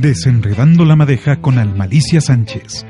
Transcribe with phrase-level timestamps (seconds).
[0.00, 2.86] Desenredando la madeja con Almalicia Sánchez.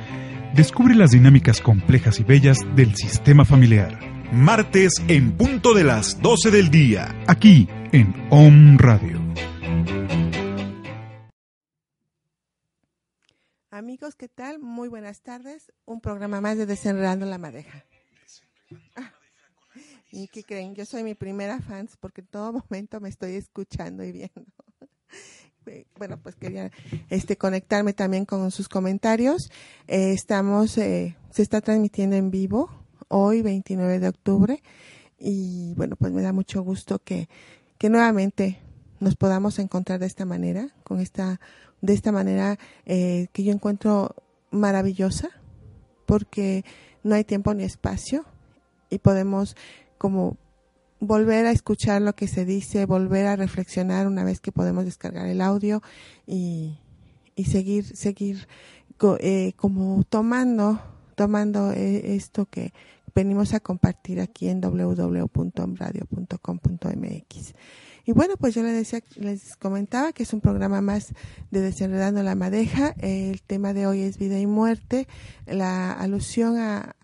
[0.54, 3.98] Descubre las dinámicas complejas y bellas del sistema familiar.
[4.32, 9.20] Martes en punto de las 12 del día, aquí en Om Radio.
[13.70, 14.60] Amigos, ¿qué tal?
[14.60, 15.72] Muy buenas tardes.
[15.84, 17.84] Un programa más de Desenredando la Madeja.
[18.94, 19.12] Ah,
[20.12, 20.76] ¿Y qué creen?
[20.76, 24.46] Yo soy mi primera fans porque en todo momento me estoy escuchando y viendo.
[25.96, 26.70] Bueno, pues quería
[27.08, 29.50] este conectarme también con sus comentarios.
[29.86, 32.70] Eh, estamos, eh, se está transmitiendo en vivo
[33.08, 34.62] hoy, 29 de octubre,
[35.18, 37.28] y bueno, pues me da mucho gusto que,
[37.78, 38.58] que nuevamente
[39.00, 41.40] nos podamos encontrar de esta manera, con esta,
[41.80, 44.16] de esta manera eh, que yo encuentro
[44.50, 45.28] maravillosa,
[46.06, 46.64] porque
[47.02, 48.24] no hay tiempo ni espacio
[48.90, 49.56] y podemos
[49.98, 50.36] como
[51.02, 55.26] volver a escuchar lo que se dice, volver a reflexionar una vez que podemos descargar
[55.26, 55.82] el audio
[56.28, 56.78] y,
[57.34, 58.46] y seguir, seguir
[59.18, 60.80] eh, como tomando,
[61.16, 62.72] tomando eh, esto que
[63.16, 67.54] venimos a compartir aquí en www.omradio.com.mx.
[68.04, 71.14] Y bueno, pues yo les decía, les comentaba que es un programa más
[71.50, 72.94] de Desenredando la Madeja.
[72.98, 75.08] El tema de hoy es vida y muerte,
[75.46, 76.94] la alusión a,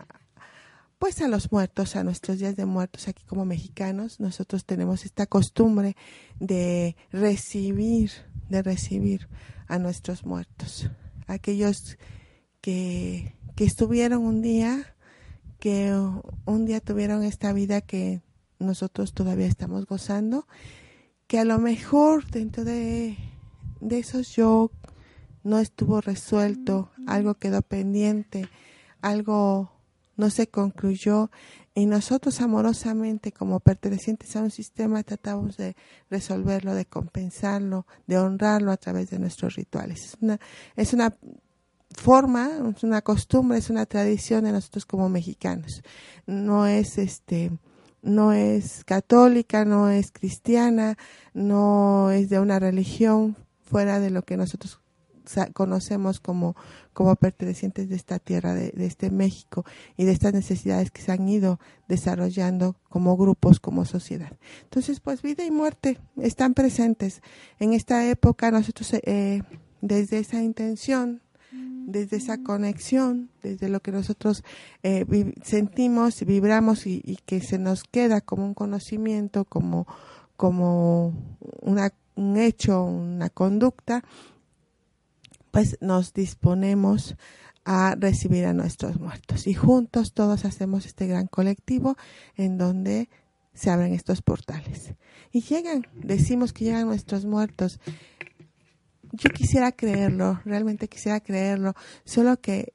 [0.98, 5.26] pues a los muertos, a nuestros días de muertos aquí como mexicanos, nosotros tenemos esta
[5.26, 5.96] costumbre
[6.40, 8.10] de recibir,
[8.48, 9.28] de recibir
[9.68, 10.90] a nuestros muertos,
[11.26, 11.98] aquellos
[12.60, 14.96] que, que estuvieron un día,
[15.60, 18.22] que un día tuvieron esta vida que
[18.58, 20.46] nosotros todavía estamos gozando,
[21.28, 23.16] que a lo mejor dentro de,
[23.80, 24.72] de esos yo
[25.44, 28.48] no estuvo resuelto, algo quedó pendiente,
[29.00, 29.77] algo
[30.18, 31.30] no se concluyó
[31.74, 35.76] y nosotros amorosamente como pertenecientes a un sistema tratamos de
[36.10, 40.04] resolverlo, de compensarlo, de honrarlo a través de nuestros rituales.
[40.04, 40.40] Es una,
[40.76, 41.16] es una
[41.90, 45.82] forma, es una costumbre, es una tradición de nosotros como mexicanos.
[46.26, 47.52] No es este
[48.02, 50.96] no es católica, no es cristiana,
[51.34, 54.80] no es de una religión fuera de lo que nosotros
[55.52, 56.56] conocemos como,
[56.92, 59.64] como pertenecientes de esta tierra, de, este México
[59.96, 61.58] y de estas necesidades que se han ido
[61.88, 64.32] desarrollando como grupos, como sociedad.
[64.64, 67.22] Entonces, pues vida y muerte están presentes.
[67.58, 69.42] En esta época nosotros, eh,
[69.80, 71.22] desde esa intención,
[71.88, 74.44] desde esa conexión, desde lo que nosotros
[74.82, 75.06] eh,
[75.42, 79.86] sentimos, vibramos y, y, que se nos queda como un conocimiento, como,
[80.36, 81.14] como
[81.62, 84.04] una, un hecho, una conducta,
[85.50, 87.16] pues nos disponemos
[87.64, 89.46] a recibir a nuestros muertos.
[89.46, 91.96] Y juntos todos hacemos este gran colectivo
[92.36, 93.10] en donde
[93.52, 94.94] se abren estos portales.
[95.32, 97.80] Y llegan, decimos que llegan nuestros muertos.
[99.12, 102.72] Yo quisiera creerlo, realmente quisiera creerlo, solo que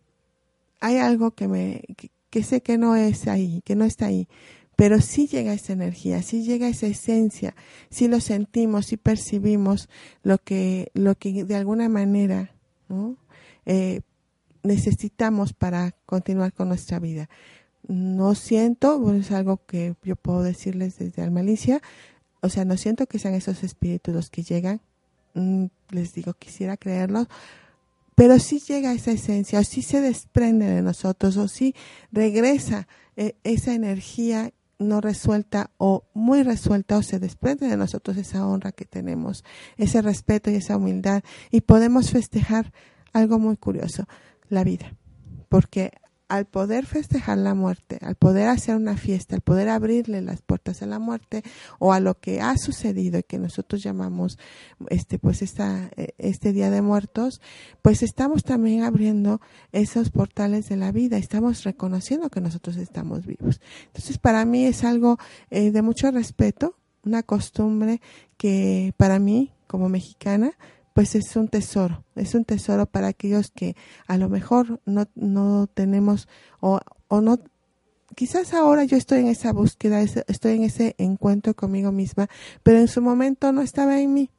[0.79, 1.81] hay algo que me
[2.29, 4.27] que, sé que no es ahí, que no está ahí,
[4.75, 7.55] pero sí llega esa energía, sí llega esa esencia,
[7.89, 9.87] sí lo sentimos, sí percibimos
[10.23, 12.53] lo que lo que de alguna manera
[13.65, 14.01] eh,
[14.63, 17.29] necesitamos para continuar con nuestra vida.
[17.87, 21.81] No siento, es algo que yo puedo decirles desde Almalicia,
[22.41, 24.81] o sea, no siento que sean esos espíritus los que llegan,
[25.33, 27.27] mm, les digo, quisiera creerlos,
[28.15, 31.75] pero sí llega esa esencia, o sí se desprende de nosotros, o sí
[32.11, 34.51] regresa eh, esa energía
[34.87, 39.43] no resuelta o muy resuelta o se desprende de nosotros esa honra que tenemos,
[39.77, 42.71] ese respeto y esa humildad y podemos festejar
[43.13, 44.05] algo muy curioso,
[44.49, 44.95] la vida,
[45.49, 45.91] porque
[46.27, 50.81] al poder festejar la muerte, al poder hacer una fiesta, al poder abrirle las puertas
[50.81, 51.43] a la muerte
[51.79, 54.37] o a lo que ha sucedido y que nosotros llamamos
[54.89, 57.41] este pues esta, eh, este día de muertos,
[57.81, 59.41] pues estamos también abriendo
[59.71, 63.61] esos portales de la vida, estamos reconociendo que nosotros estamos vivos.
[63.87, 65.17] Entonces para mí es algo
[65.49, 68.01] eh, de mucho respeto, una costumbre
[68.37, 70.53] que para mí como mexicana
[70.93, 73.75] pues es un tesoro, es un tesoro para aquellos que
[74.07, 76.27] a lo mejor no, no tenemos
[76.59, 77.39] o, o no,
[78.15, 82.29] quizás ahora yo estoy en esa búsqueda, estoy en ese encuentro conmigo misma,
[82.61, 84.29] pero en su momento no estaba en mí,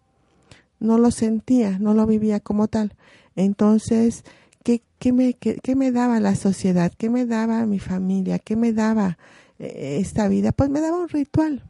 [0.78, 2.94] no lo sentía, no lo vivía como tal.
[3.36, 4.24] Entonces,
[4.62, 6.92] ¿qué, qué, me, qué, qué me daba la sociedad?
[6.96, 8.38] ¿Qué me daba mi familia?
[8.38, 9.18] ¿Qué me daba
[9.58, 10.52] eh, esta vida?
[10.52, 11.64] Pues me daba un ritual,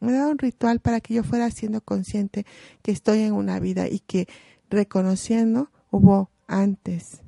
[0.00, 2.46] me daba un ritual para que yo fuera siendo consciente
[2.82, 4.26] que estoy en una vida y que
[4.70, 7.22] reconociendo hubo antes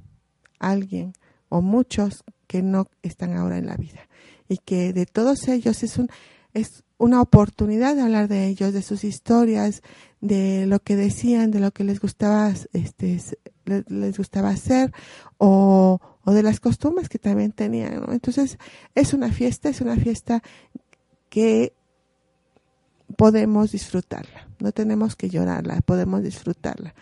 [0.58, 1.12] alguien
[1.48, 4.08] o muchos que no están ahora en la vida
[4.48, 6.08] y que de todos ellos es un
[6.54, 9.82] es una oportunidad de hablar de ellos, de sus historias,
[10.20, 13.20] de lo que decían, de lo que les gustaba, este,
[13.64, 14.92] les, gustaba hacer
[15.38, 18.04] o, o, de las costumbres que también tenían.
[18.12, 18.58] Entonces,
[18.94, 20.42] es una fiesta, es una fiesta
[21.28, 21.72] que
[23.12, 26.94] podemos disfrutarla, no tenemos que llorarla, podemos disfrutarla.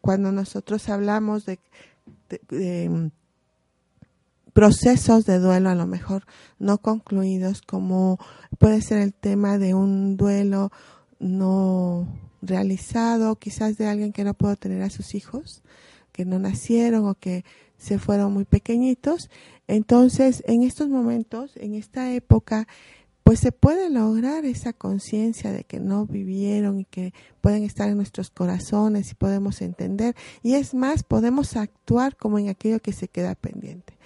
[0.00, 1.58] Cuando nosotros hablamos de,
[2.48, 3.10] de
[4.54, 6.24] procesos de duelo a lo mejor
[6.58, 8.18] no concluidos, como
[8.58, 10.70] puede ser el tema de un duelo
[11.18, 12.06] no
[12.40, 15.62] realizado, quizás de alguien que no pudo tener a sus hijos,
[16.12, 17.44] que no nacieron o que
[17.76, 19.28] se fueron muy pequeñitos.
[19.66, 22.68] Entonces, en estos momentos, en esta época,
[23.24, 27.96] pues se puede lograr esa conciencia de que no vivieron y que pueden estar en
[27.96, 30.14] nuestros corazones y podemos entender.
[30.42, 33.96] Y es más, podemos actuar como en aquello que se queda pendiente.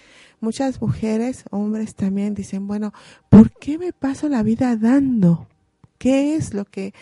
[0.41, 2.93] Muchas mujeres, hombres también dicen, bueno,
[3.29, 5.49] ¿por qué me paso la vida dando?
[5.99, 6.95] ¿Qué es lo que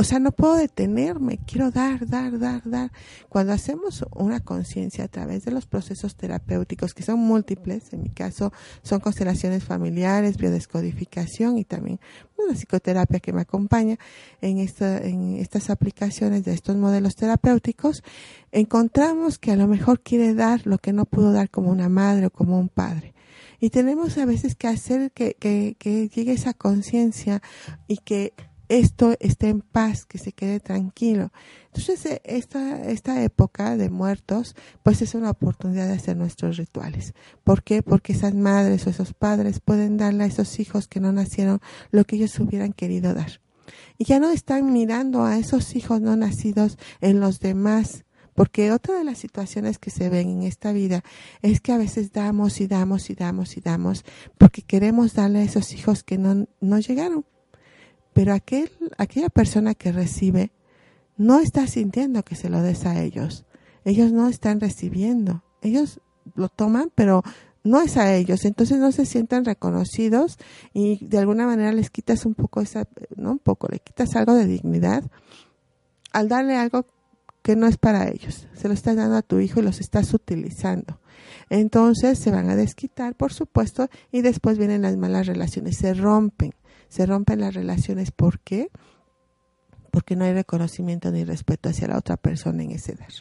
[0.00, 2.92] o sea, no puedo detenerme, quiero dar, dar, dar, dar.
[3.28, 8.10] Cuando hacemos una conciencia a través de los procesos terapéuticos, que son múltiples, en mi
[8.10, 8.52] caso
[8.82, 11.98] son constelaciones familiares, biodescodificación y también
[12.36, 13.98] una psicoterapia que me acompaña
[14.40, 18.04] en, esta, en estas aplicaciones de estos modelos terapéuticos,
[18.52, 22.26] encontramos que a lo mejor quiere dar lo que no pudo dar como una madre
[22.26, 23.14] o como un padre.
[23.58, 27.42] Y tenemos a veces que hacer que, que, que llegue esa conciencia
[27.88, 28.32] y que
[28.68, 31.32] esto esté en paz, que se quede tranquilo.
[31.66, 37.14] Entonces, eh, esta, esta época de muertos, pues es una oportunidad de hacer nuestros rituales.
[37.44, 37.82] ¿Por qué?
[37.82, 41.60] Porque esas madres o esos padres pueden darle a esos hijos que no nacieron
[41.90, 43.40] lo que ellos hubieran querido dar.
[43.96, 48.04] Y ya no están mirando a esos hijos no nacidos en los demás,
[48.34, 51.02] porque otra de las situaciones que se ven en esta vida
[51.42, 54.04] es que a veces damos y damos y damos y damos
[54.38, 57.24] porque queremos darle a esos hijos que no, no llegaron
[58.18, 60.50] pero aquel, aquella persona que recibe
[61.18, 63.44] no está sintiendo que se lo des a ellos.
[63.84, 65.44] Ellos no están recibiendo.
[65.62, 66.00] Ellos
[66.34, 67.22] lo toman, pero
[67.62, 68.44] no es a ellos.
[68.44, 70.36] Entonces no se sienten reconocidos
[70.72, 74.34] y de alguna manera les quitas un poco esa, no un poco, le quitas algo
[74.34, 75.04] de dignidad
[76.12, 76.86] al darle algo
[77.42, 78.48] que no es para ellos.
[78.52, 80.98] Se lo estás dando a tu hijo y los estás utilizando.
[81.50, 86.52] Entonces se van a desquitar, por supuesto, y después vienen las malas relaciones, se rompen
[86.88, 88.10] se rompen las relaciones.
[88.10, 88.70] ¿Por qué?
[89.90, 93.12] Porque no hay reconocimiento ni respeto hacia la otra persona en ese dar.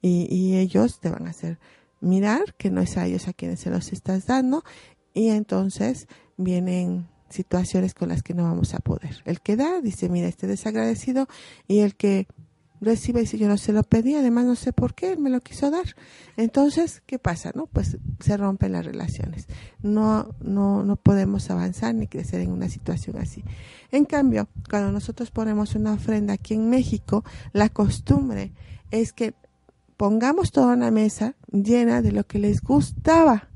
[0.00, 1.58] Y, ellos te van a hacer
[2.00, 4.64] mirar que no es a ellos a quienes se los estás dando
[5.14, 9.22] y entonces vienen situaciones con las que no vamos a poder.
[9.24, 11.28] El que da dice, mira, este desagradecido
[11.68, 12.26] y el que
[12.82, 15.40] recibe y yo no se lo pedí, además no sé por qué, él me lo
[15.40, 15.96] quiso dar.
[16.36, 17.52] Entonces, ¿qué pasa?
[17.54, 19.46] no Pues se rompen las relaciones.
[19.82, 23.44] No, no, no podemos avanzar ni crecer en una situación así.
[23.90, 28.52] En cambio, cuando nosotros ponemos una ofrenda aquí en México, la costumbre
[28.90, 29.34] es que
[29.96, 33.48] pongamos toda una mesa llena de lo que les gustaba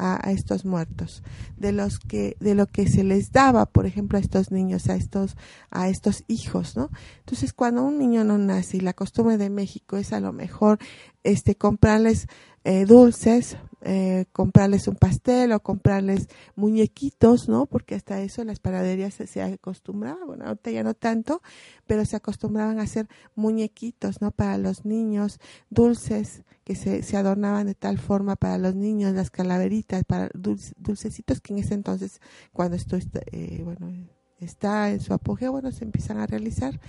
[0.00, 1.22] a, estos muertos,
[1.58, 4.96] de los que, de lo que se les daba, por ejemplo, a estos niños, a
[4.96, 5.36] estos,
[5.70, 6.90] a estos hijos, ¿no?
[7.18, 10.78] Entonces, cuando un niño no nace y la costumbre de México es a lo mejor
[11.22, 12.28] este comprarles
[12.64, 17.66] eh, dulces, eh, comprarles un pastel o comprarles muñequitos, ¿no?
[17.66, 21.42] Porque hasta eso las panaderías se, se acostumbraban, bueno, ahorita ya no tanto,
[21.86, 24.30] pero se acostumbraban a hacer muñequitos, ¿no?
[24.30, 30.04] Para los niños, dulces que se, adornaban de tal forma para los niños, las calaveritas,
[30.04, 32.20] para dulcecitos que en ese entonces,
[32.52, 33.92] cuando esto está, eh, bueno,
[34.38, 36.80] está en su apogeo, bueno, se empiezan a realizar.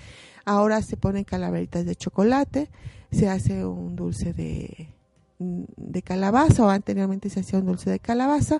[0.46, 2.70] Ahora se ponen calaveritas de chocolate,
[3.12, 4.90] se hace un dulce de
[5.40, 8.60] de calabaza o anteriormente se hacía un dulce de calabaza.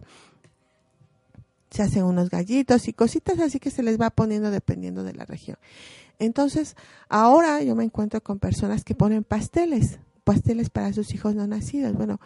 [1.70, 5.26] Se hacen unos gallitos y cositas así que se les va poniendo dependiendo de la
[5.26, 5.58] región.
[6.18, 6.76] Entonces,
[7.08, 11.94] ahora yo me encuentro con personas que ponen pasteles, pasteles para sus hijos no nacidos.
[11.94, 12.20] Bueno,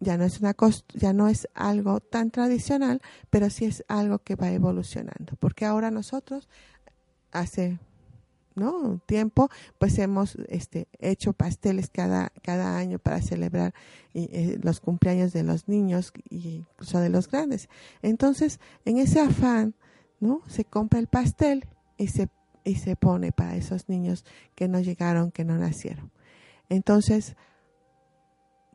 [0.00, 0.54] ya no es una
[0.94, 5.90] ya no es algo tan tradicional, pero sí es algo que va evolucionando, porque ahora
[5.90, 6.48] nosotros
[7.32, 7.78] hace
[8.54, 9.00] ¿no?
[9.06, 13.74] tiempo, pues hemos este, hecho pasteles cada, cada año para celebrar
[14.14, 17.68] eh, los cumpleaños de los niños y incluso de los grandes.
[18.02, 19.74] Entonces, en ese afán,
[20.20, 20.42] ¿no?
[20.46, 21.66] Se compra el pastel
[21.98, 22.28] y se,
[22.62, 24.24] y se pone para esos niños
[24.54, 26.12] que no llegaron, que no nacieron.
[26.68, 27.36] Entonces,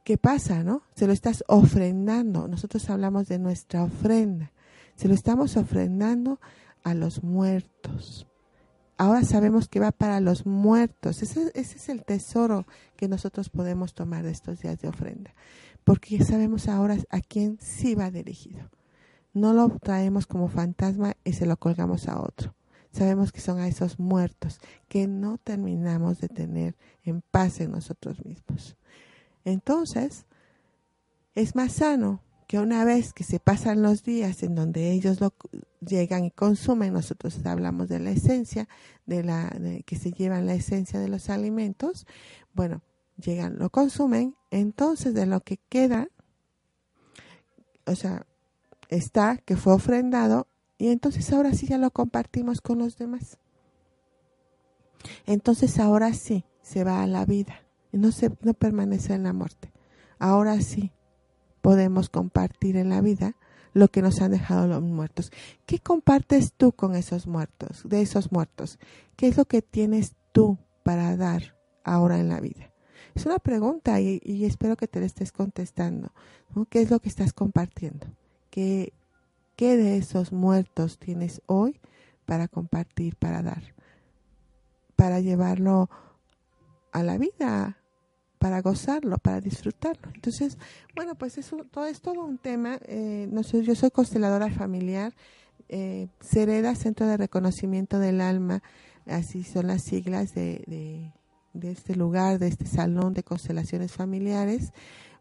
[0.03, 0.83] ¿qué pasa, no?
[0.95, 2.47] Se lo estás ofrendando.
[2.47, 4.51] Nosotros hablamos de nuestra ofrenda.
[4.95, 6.39] Se lo estamos ofrendando
[6.83, 8.27] a los muertos
[8.99, 11.23] ahora sabemos que va para los muertos.
[11.23, 15.33] Ese, es el tesoro que nosotros podemos tomar de estos días de ofrenda,
[15.83, 18.69] porque sabemos ahora a quién sí va dirigido.
[19.33, 22.53] no lo traemos como fantasma y se lo colgamos a otro.
[22.91, 28.25] Sabemos que son a esos muertos que no terminamos de tener en paz en nosotros
[28.25, 28.77] mismos.
[29.45, 30.25] Entonces,
[31.35, 35.35] es más sano que una vez que se pasan los días en donde ellos lo
[35.81, 38.67] llegan y consumen, nosotros hablamos de la esencia,
[39.05, 39.55] de la
[39.85, 42.07] que se llevan la esencia de los alimentos,
[42.53, 42.81] bueno,
[43.17, 46.09] llegan, lo consumen, entonces de lo que queda,
[47.85, 48.25] o sea,
[48.89, 50.47] está que fue ofrendado
[50.79, 53.37] y entonces ahora sí ya lo compartimos con los demás.
[55.25, 59.33] Entonces ahora sí se va a la vida y no, se, no permanece en la
[59.33, 59.71] muerte.
[60.17, 60.91] Ahora sí
[61.61, 63.35] podemos compartir en la vida
[63.73, 65.31] lo que nos han dejado los muertos.
[65.65, 68.79] ¿Qué compartes tú con esos muertos, de esos muertos?
[69.17, 72.71] ¿Qué es lo que tienes tú para dar ahora en la vida?
[73.15, 76.13] Es una pregunta y, espero que te la estés contestando.
[76.69, 78.07] ¿Qué es lo que estás compartiendo?
[78.49, 78.93] ¿Qué,
[79.59, 81.81] ¿Qué de esos muertos tienes hoy
[82.25, 83.61] para compartir, para dar?
[84.95, 85.89] Para llevarlo
[86.93, 87.77] a la vida,
[88.37, 90.13] para gozarlo, para disfrutarlo.
[90.15, 90.57] Entonces,
[90.95, 92.79] bueno, pues eso todo es todo un tema.
[92.85, 95.13] Eh, no sé, yo soy consteladora familiar,
[95.67, 98.63] eh, Cereda, Centro de Reconocimiento del Alma,
[99.07, 101.11] así son las siglas de,
[101.51, 104.71] de, este lugar, de este salón de constelaciones familiares.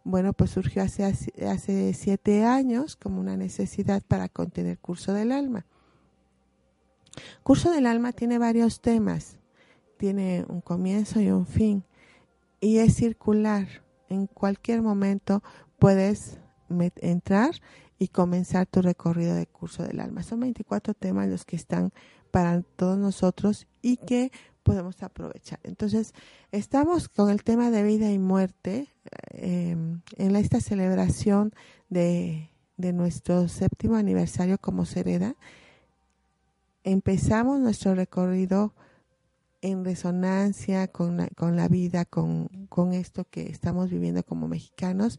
[0.05, 5.67] Bueno, pues surgió hace, hace siete años como una necesidad para contener Curso del Alma.
[7.43, 9.39] Curso del Alma tiene varios temas,
[9.99, 11.85] tiene un comienzo y un fin
[12.61, 13.67] y es circular.
[14.09, 15.43] En cualquier momento
[15.79, 16.39] puedes
[16.97, 17.55] entrar
[17.99, 20.23] y comenzar tu recorrido de curso del alma.
[20.23, 21.93] Son 24 temas los que están
[22.31, 24.31] para todos nosotros y que
[24.69, 25.59] podemos aprovechar.
[25.63, 26.13] Entonces,
[26.53, 28.89] estamos con el tema de vida y muerte
[29.31, 31.55] em, en esta celebración
[31.89, 35.37] de, de nuestro séptimo aniversario como Sereda.
[36.85, 38.75] Empezamos nuestro recorrido
[39.63, 45.19] en resonancia con la, con la vida, con, con esto que estamos viviendo como mexicanos.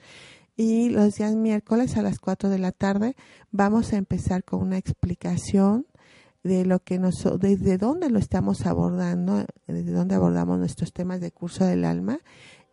[0.55, 3.15] Y los días miércoles a las 4 de la tarde
[3.49, 5.87] vamos a empezar con una explicación
[6.43, 11.31] de lo que nos, desde dónde lo estamos abordando, desde dónde abordamos nuestros temas de
[11.31, 12.19] curso del alma.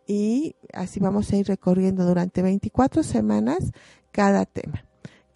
[0.07, 3.71] Y así vamos a ir recorriendo durante 24 semanas
[4.11, 4.87] cada tema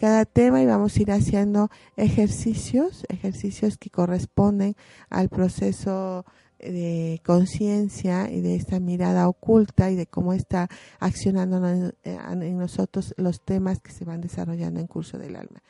[0.01, 4.75] cada tema y vamos a ir haciendo ejercicios, ejercicios que corresponden
[5.11, 6.25] al proceso
[6.57, 10.69] de conciencia y de esta mirada oculta y de cómo está
[10.99, 15.61] accionando en nosotros los temas que se van desarrollando en curso del alma.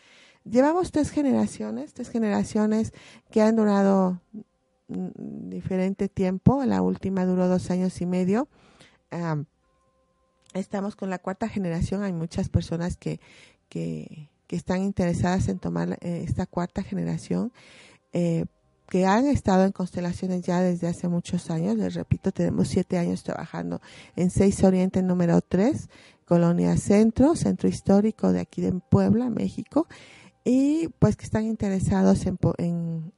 [0.44, 2.94] Llevamos tres generaciones, tres generaciones
[3.30, 4.20] que han durado
[4.88, 8.48] diferente tiempo, la última duró dos años y medio.
[10.54, 13.20] estamos con la cuarta generación, hay muchas personas que,
[13.70, 17.54] que, están interesadas en tomar eh, esta cuarta generación,
[18.12, 18.46] eh,
[18.90, 21.78] que han estado en constelaciones ya desde hace muchos años.
[21.78, 23.80] Les repito, tenemos siete años trabajando
[24.18, 25.88] en Seis Oriente número 3,
[26.26, 29.88] Colonia Centro, Centro Histórico de aquí de Puebla, México,
[30.44, 33.12] y pues que están interesados en,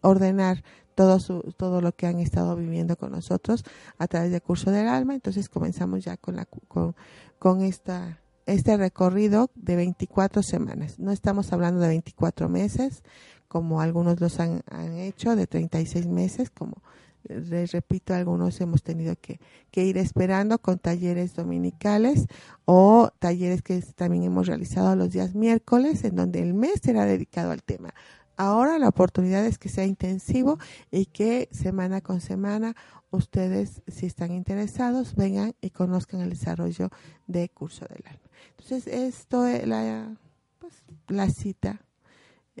[0.00, 0.62] ordenar
[0.94, 3.64] todo, su, todo lo que han estado viviendo con nosotros
[3.98, 5.14] a través del curso del alma.
[5.14, 6.94] Entonces comenzamos ya con, la, con,
[7.38, 10.98] con esta este recorrido de 24 semanas.
[10.98, 13.02] No estamos hablando de 24 meses,
[13.46, 14.62] como algunos los han,
[14.96, 16.82] hecho, de 36 meses, como
[17.24, 22.26] les repito, algunos hemos tenido que, que, ir esperando con talleres dominicales
[22.64, 27.50] o talleres que también hemos realizado los días miércoles, en donde el mes será dedicado
[27.50, 27.94] al tema.
[28.36, 30.58] Ahora la oportunidad es que sea intensivo
[30.92, 32.76] y que semana con semana
[33.10, 36.90] ustedes, si están interesados, vengan y conozcan el desarrollo
[37.26, 38.28] de curso del alma.
[38.50, 40.16] Entonces, esto es la,
[40.58, 41.80] pues, la cita,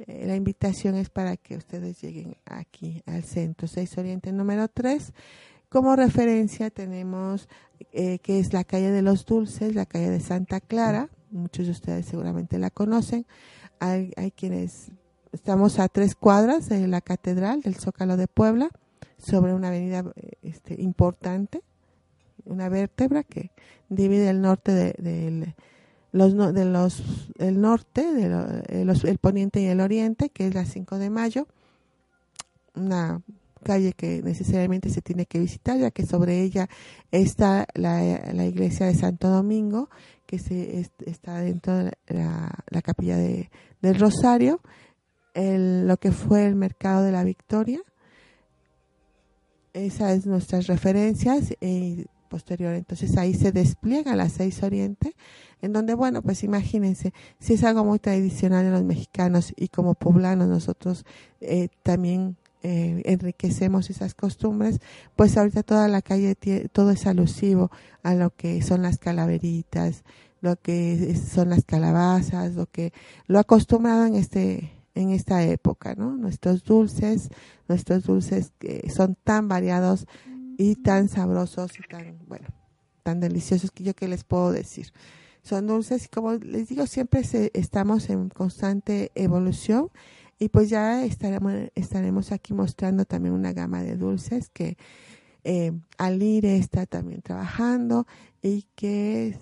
[0.06, 5.12] la invitación es para que ustedes lleguen aquí al centro 6 Oriente número 3.
[5.68, 7.48] Como referencia tenemos
[7.92, 11.10] eh, que es la calle de los Dulces, la calle de Santa Clara.
[11.30, 13.26] Muchos de ustedes seguramente la conocen.
[13.80, 14.90] Hay, quienes
[15.32, 18.70] estamos a tres cuadras de la catedral del Zócalo de Puebla,
[19.18, 20.04] sobre una avenida
[20.42, 21.62] este, importante,
[22.44, 23.52] una vértebra que
[23.88, 25.54] divide el norte de,
[26.12, 27.02] los, de los,
[27.38, 28.28] el norte, de
[28.68, 31.46] el poniente y el oriente, que es la 5 de mayo,
[32.74, 33.20] una
[33.62, 36.68] calle que necesariamente se tiene que visitar, ya que sobre ella
[37.10, 38.00] está la,
[38.32, 39.90] la iglesia de Santo Domingo,
[40.26, 43.50] que se, está dentro de la, la capilla de,
[43.80, 44.60] del Rosario,
[45.34, 47.80] el, lo que fue el mercado de la Victoria.
[49.72, 51.54] Esas son nuestras referencias.
[52.28, 52.74] Posterior.
[52.74, 55.16] Entonces ahí se despliega la seis oriente,
[55.60, 59.94] en donde, bueno, pues imagínense, si es algo muy tradicional de los mexicanos y como
[59.94, 61.04] poblanos nosotros
[61.40, 64.80] eh, también eh, enriquecemos esas costumbres,
[65.16, 66.36] pues ahorita toda la calle,
[66.72, 67.70] todo es alusivo
[68.02, 70.04] a lo que son las calaveritas,
[70.40, 72.92] lo que son las calabazas, lo que
[73.26, 76.16] lo acostumbrado en este en esta época, ¿no?
[76.16, 77.30] Nuestros dulces,
[77.68, 80.06] nuestros dulces que son tan variados
[80.58, 82.48] y tan sabrosos y tan, bueno,
[83.04, 84.92] tan deliciosos que yo que les puedo decir.
[85.42, 87.22] Son dulces y como les digo, siempre
[87.54, 89.88] estamos en constante evolución
[90.38, 94.76] y pues ya estaremos, estaremos aquí mostrando también una gama de dulces que
[95.44, 98.06] eh, Alire está también trabajando
[98.42, 99.38] y que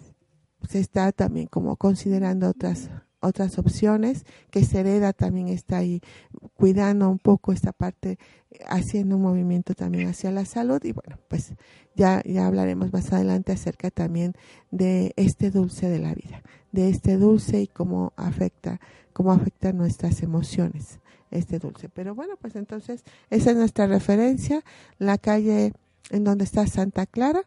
[0.68, 6.00] se está también como considerando otras otras opciones, que Sereda también está ahí
[6.54, 8.18] cuidando un poco esta parte,
[8.66, 11.54] haciendo un movimiento también hacia la salud y bueno, pues
[11.94, 14.34] ya, ya hablaremos más adelante acerca también
[14.70, 16.42] de este dulce de la vida,
[16.72, 18.80] de este dulce y cómo afecta,
[19.12, 21.88] cómo afecta nuestras emociones este dulce.
[21.88, 24.62] Pero bueno, pues entonces esa es nuestra referencia,
[24.98, 25.72] la calle
[26.10, 27.42] en donde está Santa Clara,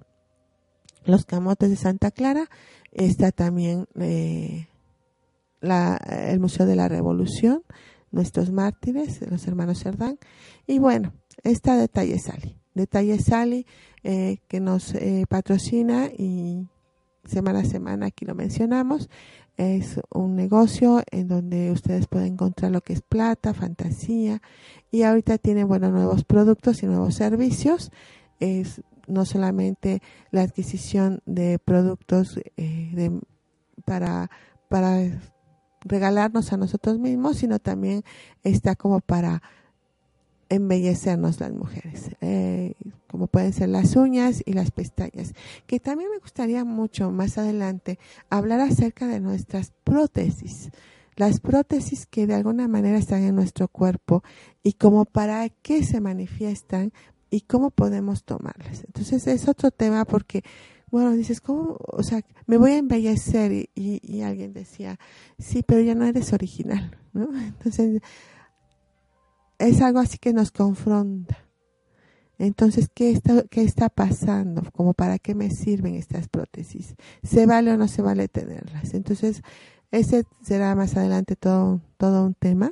[1.05, 2.49] los camotes de Santa Clara,
[2.91, 4.67] está también eh,
[5.61, 7.63] la, el Museo de la Revolución,
[8.11, 10.17] nuestros mártires, los hermanos Cerdán.
[10.67, 11.13] Y bueno,
[11.43, 12.57] está Detalle Sali.
[12.73, 13.65] Detalle Sali
[14.03, 16.67] eh, que nos eh, patrocina y
[17.25, 19.09] semana a semana aquí lo mencionamos.
[19.57, 24.41] Es un negocio en donde ustedes pueden encontrar lo que es plata, fantasía
[24.89, 27.91] y ahorita tiene bueno nuevos productos y nuevos servicios.
[28.39, 30.01] Es no solamente
[30.31, 33.11] la adquisición de productos eh,
[33.83, 34.29] para,
[34.69, 35.01] para
[35.81, 38.03] regalarnos a nosotros mismos, sino también
[38.43, 39.41] está como para
[40.49, 42.73] embellecernos las mujeres, eh,
[43.07, 45.33] como pueden ser las uñas y las pestañas.
[45.67, 50.71] Que también me gustaría mucho más adelante hablar acerca de nuestras prótesis,
[51.15, 54.23] las prótesis que de alguna manera están en nuestro cuerpo
[54.63, 56.91] y como para qué se manifiestan
[57.29, 58.83] y cómo podemos tomarlas.
[58.85, 60.43] Entonces es otro tema porque
[60.91, 61.77] bueno, dices, ¿cómo?
[61.79, 64.99] O sea, me voy a embellecer y, y, alguien decía,
[65.37, 67.29] sí, pero ya no eres original, ¿no?
[67.39, 68.01] Entonces,
[69.57, 71.37] es algo así que nos confronta.
[72.37, 74.63] Entonces, ¿qué está, ¿qué está pasando?
[74.71, 76.95] ¿Como para qué me sirven estas prótesis?
[77.21, 78.93] ¿Se vale o no se vale tenerlas?
[78.93, 79.41] Entonces,
[79.91, 82.71] ese será más adelante todo, todo un tema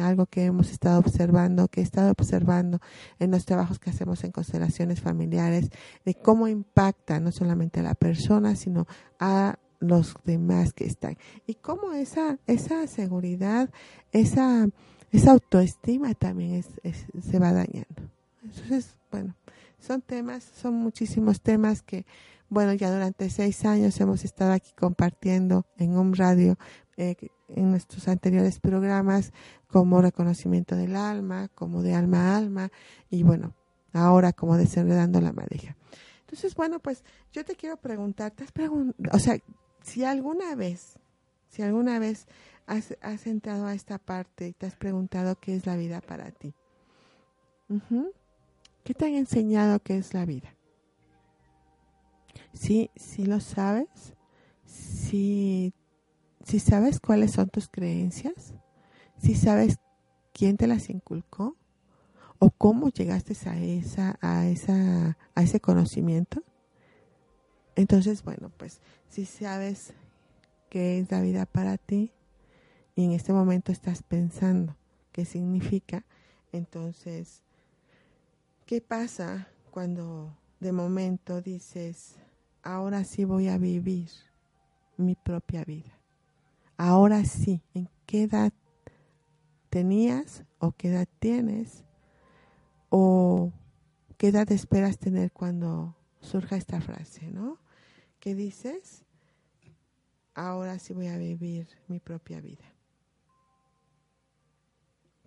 [0.00, 2.80] algo que hemos estado observando, que he estado observando
[3.18, 5.70] en los trabajos que hacemos en constelaciones familiares,
[6.04, 8.86] de cómo impacta no solamente a la persona, sino
[9.18, 11.16] a los demás que están.
[11.46, 13.70] Y cómo esa, esa seguridad,
[14.12, 14.68] esa,
[15.10, 18.10] esa autoestima también se va dañando.
[18.42, 19.34] Entonces, bueno,
[19.78, 22.06] son temas, son muchísimos temas que,
[22.48, 26.58] bueno, ya durante seis años hemos estado aquí compartiendo en un radio
[27.00, 27.14] eh,
[27.46, 29.32] en nuestros anteriores programas
[29.68, 32.72] como reconocimiento del alma, como de alma a alma
[33.08, 33.54] y bueno,
[33.92, 35.76] ahora como desenredando la madeja.
[36.22, 38.52] Entonces, bueno, pues yo te quiero preguntar, ¿te has
[39.12, 39.38] o sea,
[39.80, 40.98] si alguna vez,
[41.48, 42.26] si alguna vez
[42.66, 46.32] has, has, entrado a esta parte y te has preguntado qué es la vida para
[46.32, 46.52] ti,
[48.82, 50.52] ¿qué te han enseñado qué es la vida?
[52.54, 54.16] Sí, sí lo sabes,
[54.66, 55.72] sí
[56.48, 58.54] si sabes cuáles son tus creencias,
[59.18, 59.80] si sabes
[60.32, 61.58] quién te las inculcó
[62.38, 66.42] o cómo llegaste a esa a esa a ese conocimiento,
[67.76, 68.80] entonces bueno, pues
[69.10, 69.92] si sabes
[70.70, 72.12] qué es la vida para ti
[72.96, 74.74] y en este momento estás pensando
[75.12, 76.06] qué significa,
[76.52, 77.42] entonces
[78.64, 82.16] ¿qué pasa cuando de momento dices,
[82.62, 84.08] ahora sí voy a vivir
[84.96, 85.97] mi propia vida?
[86.78, 88.52] Ahora sí, ¿en qué edad
[89.68, 91.84] tenías o qué edad tienes
[92.88, 93.52] o
[94.16, 97.58] qué edad esperas tener cuando surja esta frase, ¿no?
[98.20, 99.04] ¿Qué dices?
[100.34, 102.64] Ahora sí voy a vivir mi propia vida.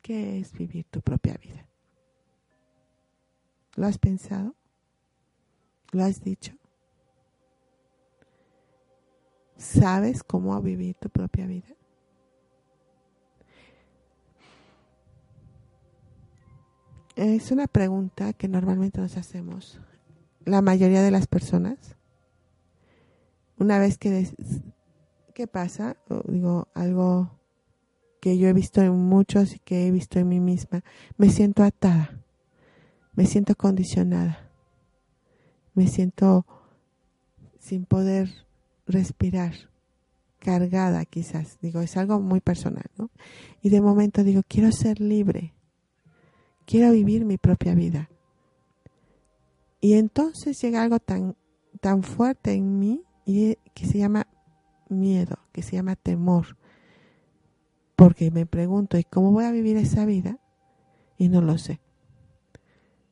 [0.02, 1.68] ¿Qué es vivir tu propia vida?
[3.76, 4.56] ¿Lo has pensado?
[5.92, 6.61] ¿Lo has dicho?
[9.62, 11.76] ¿Sabes cómo vivir tu propia vida?
[17.15, 19.80] Es una pregunta que normalmente nos hacemos
[20.45, 21.95] la mayoría de las personas.
[23.60, 24.28] Una vez que
[25.36, 25.95] ¿qué pasa?
[26.26, 27.39] digo algo
[28.19, 30.84] que yo he visto en muchos y que he visto en mí misma,
[31.17, 32.19] me siento atada,
[33.13, 34.50] me siento condicionada,
[35.76, 36.47] me siento
[37.60, 38.50] sin poder
[38.92, 39.54] respirar,
[40.40, 41.58] cargada quizás.
[41.62, 43.10] Digo, es algo muy personal, ¿no?
[43.62, 45.54] Y de momento digo, quiero ser libre,
[46.66, 48.10] quiero vivir mi propia vida.
[49.80, 51.36] Y entonces llega algo tan,
[51.80, 54.28] tan fuerte en mí y que se llama
[54.90, 56.58] miedo, que se llama temor.
[57.96, 60.40] Porque me pregunto, ¿y cómo voy a vivir esa vida?
[61.18, 61.80] Y no lo sé.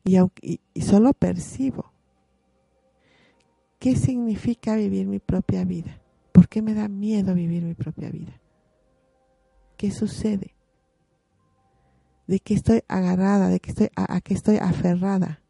[0.04, 1.92] Y, aunque, y solo percibo.
[3.80, 6.02] ¿Qué significa vivir mi propia vida?
[6.34, 8.34] ¿Por qué me da miedo vivir mi propia vida?
[9.78, 10.54] ¿Qué sucede?
[12.28, 13.48] ¿De qué estoy agarrada?
[13.48, 15.42] ¿De qué estoy, a, a qué estoy aferrada?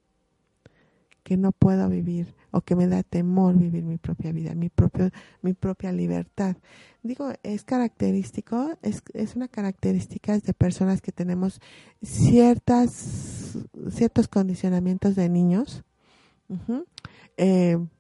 [1.24, 5.10] Que no puedo vivir o que me da temor vivir mi propia vida, mi, propio,
[5.42, 6.56] mi propia libertad.
[7.04, 11.62] Digo, es característico, es, es una característica de personas que tenemos
[12.02, 13.58] ciertas,
[13.90, 15.84] ciertos condicionamientos de niños,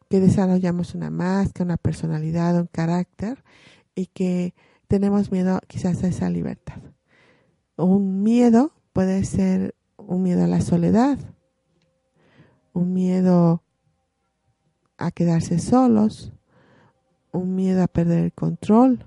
[0.10, 3.44] que desarrollamos una máscara, una personalidad, un carácter
[3.96, 4.54] y que
[4.88, 6.82] tenemos miedo quizás a esa libertad.
[7.78, 11.20] Un miedo puede ser un miedo a la soledad,
[12.74, 13.64] un miedo
[14.98, 16.34] a quedarse solos,
[17.32, 19.06] un miedo a perder el control,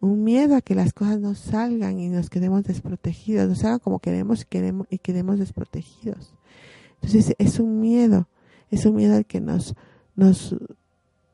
[0.00, 3.98] un miedo a que las cosas no salgan y nos quedemos desprotegidos, no salgan como
[3.98, 6.34] queremos y, queremos, y quedemos desprotegidos.
[6.96, 8.28] Entonces es un miedo,
[8.74, 9.74] es un miedo al que nos,
[10.16, 10.56] nos,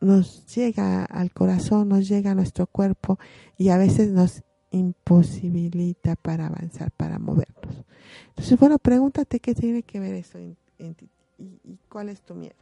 [0.00, 3.18] nos llega al corazón, nos llega a nuestro cuerpo
[3.56, 7.84] y a veces nos imposibilita para avanzar, para movernos.
[8.28, 12.54] Entonces, bueno, pregúntate qué tiene que ver eso en, ti y cuál es tu miedo.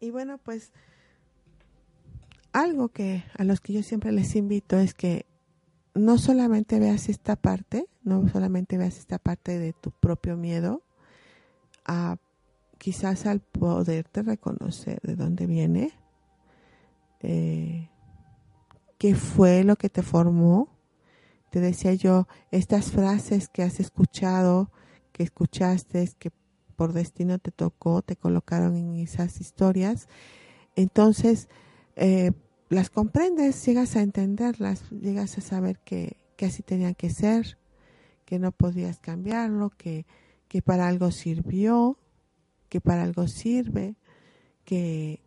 [0.00, 0.72] Y bueno, pues
[2.52, 5.26] algo que a los que yo siempre les invito es que
[5.94, 10.82] no solamente veas esta parte, no solamente veas esta parte de tu propio miedo,
[11.84, 12.16] a
[12.86, 15.90] quizás al poderte reconocer de dónde viene,
[17.18, 17.90] eh,
[18.96, 20.68] qué fue lo que te formó.
[21.50, 24.70] Te decía yo, estas frases que has escuchado,
[25.10, 26.30] que escuchaste, que
[26.76, 30.06] por destino te tocó, te colocaron en esas historias,
[30.76, 31.48] entonces
[31.96, 32.30] eh,
[32.68, 37.58] las comprendes, llegas a entenderlas, llegas a saber que, que, así tenían que ser,
[38.24, 40.06] que no podías cambiarlo, que,
[40.46, 41.98] que para algo sirvió,
[42.68, 43.96] que para algo sirve,
[44.64, 45.20] que,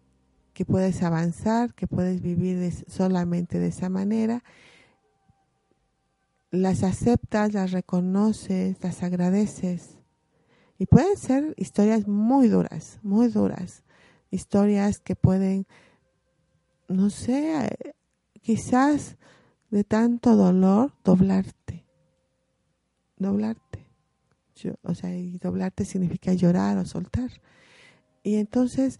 [0.53, 4.43] que puedes avanzar, que puedes vivir solamente de esa manera.
[6.51, 9.99] Las aceptas, las reconoces, las agradeces
[10.79, 13.83] y pueden ser historias muy duras, muy duras.
[14.31, 15.67] Historias que pueden,
[16.87, 17.93] no sé,
[18.41, 19.17] quizás
[19.69, 21.85] de tanto dolor, doblarte.
[23.17, 23.78] Doblarte.
[24.83, 27.29] O sea, y doblarte significa llorar o soltar.
[28.23, 28.99] Y entonces,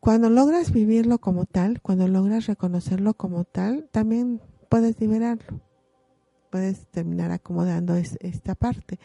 [0.00, 5.60] cuando logras vivirlo como tal, cuando logras reconocerlo como tal, también puedes liberarlo.
[6.50, 8.98] Puedes terminar acomodando esta parte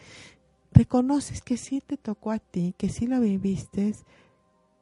[0.74, 3.94] reconoces que sí te tocó a ti, que sí lo viviste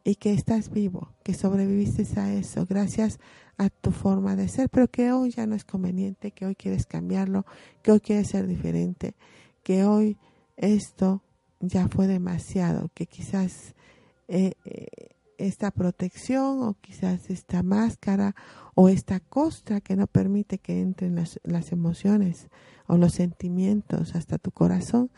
[0.04, 3.20] y que estás vivo, que sobreviviste a eso gracias
[3.58, 6.86] a tu forma de ser, pero que hoy ya no es conveniente, que hoy quieres
[6.86, 7.44] cambiarlo,
[7.82, 9.14] que hoy quieres ser diferente,
[9.62, 10.16] que hoy
[10.62, 11.22] esto
[11.60, 13.74] ya fue demasiado, que quizás
[14.28, 14.86] eh, eh,
[15.38, 18.34] esta protección o quizás esta máscara
[18.74, 22.48] o esta costra que no permite que entren las, las emociones
[22.86, 25.10] o los sentimientos hasta tu corazón,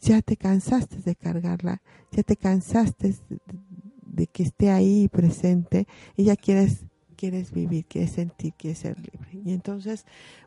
[0.00, 3.14] ya te cansaste de cargarla, ya te cansaste
[4.06, 9.42] de, que esté ahí presente y ya quieres quieres vivir, quieres sentir, quieres ser libre.
[9.44, 10.06] Y entonces,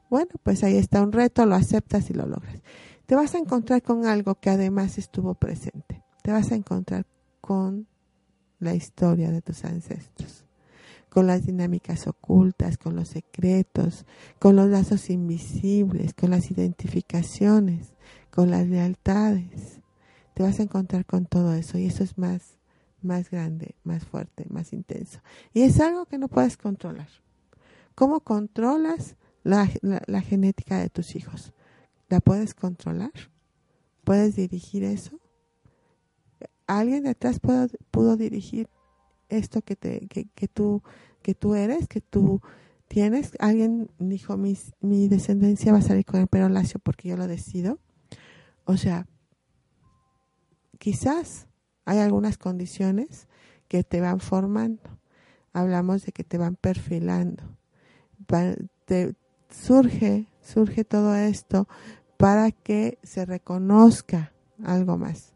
[0.10, 2.64] bueno, pues ahí está un reto, lo aceptas y lo logras.
[3.06, 6.04] Te vas a encontrar con algo que además estuvo presente.
[6.22, 7.06] Te vas a encontrar
[7.42, 7.88] con
[8.60, 10.46] la historia de tus ancestros,
[11.10, 14.06] con las dinámicas ocultas, con los secretos,
[14.40, 17.94] con los lazos invisibles, con las identificaciones,
[18.32, 19.82] con las lealtades.
[20.34, 22.58] Te vas a encontrar con todo eso y eso es más,
[23.02, 25.20] más grande, más fuerte, más intenso.
[25.54, 27.10] Y es algo que no puedes controlar.
[27.96, 31.54] ¿Cómo controlas la, la, genética de tus hijos?
[32.14, 33.12] ¿La puedes controlar?
[34.04, 35.20] ¿Puedes dirigir eso?
[36.68, 38.70] ¿Alguien detrás pudo, pudo dirigir
[39.30, 40.84] esto que, te, que, que, tú,
[41.24, 42.40] que tú eres, que tú
[42.88, 43.32] tienes?
[43.40, 47.26] ¿Alguien dijo, mi, mi descendencia va a salir con el pelo lacio porque yo lo
[47.26, 47.80] decido?
[48.66, 49.08] O sea,
[50.78, 51.48] quizás
[51.84, 53.28] hay algunas condiciones
[53.68, 55.00] que te van formando.
[55.52, 57.58] Hablamos de que te van perfilando.
[58.86, 59.16] te,
[59.50, 61.68] surge, surge todo esto
[62.24, 64.32] para que se reconozca
[64.64, 65.34] algo más.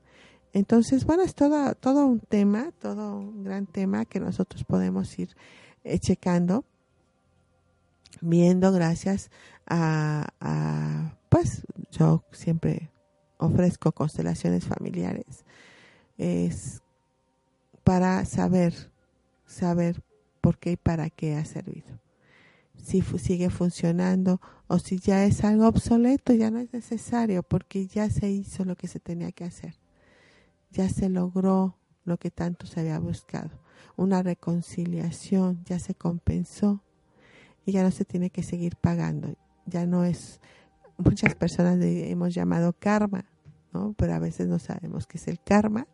[0.54, 5.36] Entonces, bueno, es todo, todo un tema, todo un gran tema que nosotros podemos ir
[5.84, 6.63] eh, checando,
[8.21, 9.32] viendo gracias
[9.65, 12.89] a, a, pues yo siempre
[13.38, 15.43] ofrezco constelaciones familiares,
[16.17, 16.82] es
[17.84, 18.93] para saber,
[19.45, 20.02] saber
[20.39, 22.00] por qué y para qué ha servido.
[22.88, 28.10] Si sigue funcionando o si ya es algo obsoleto, ya no es necesario porque ya
[28.10, 29.76] se hizo lo que se tenía que hacer.
[30.71, 33.50] Ya se logró lo que tanto se había buscado.
[33.97, 36.82] Una reconciliación, ya se compensó
[37.65, 39.36] y ya no se tiene que seguir pagando.
[39.65, 40.39] Ya no es,
[40.97, 43.26] muchas personas le hemos llamado karma,
[43.73, 43.95] ¿no?
[43.97, 45.88] Pero a veces no sabemos qué es el karma.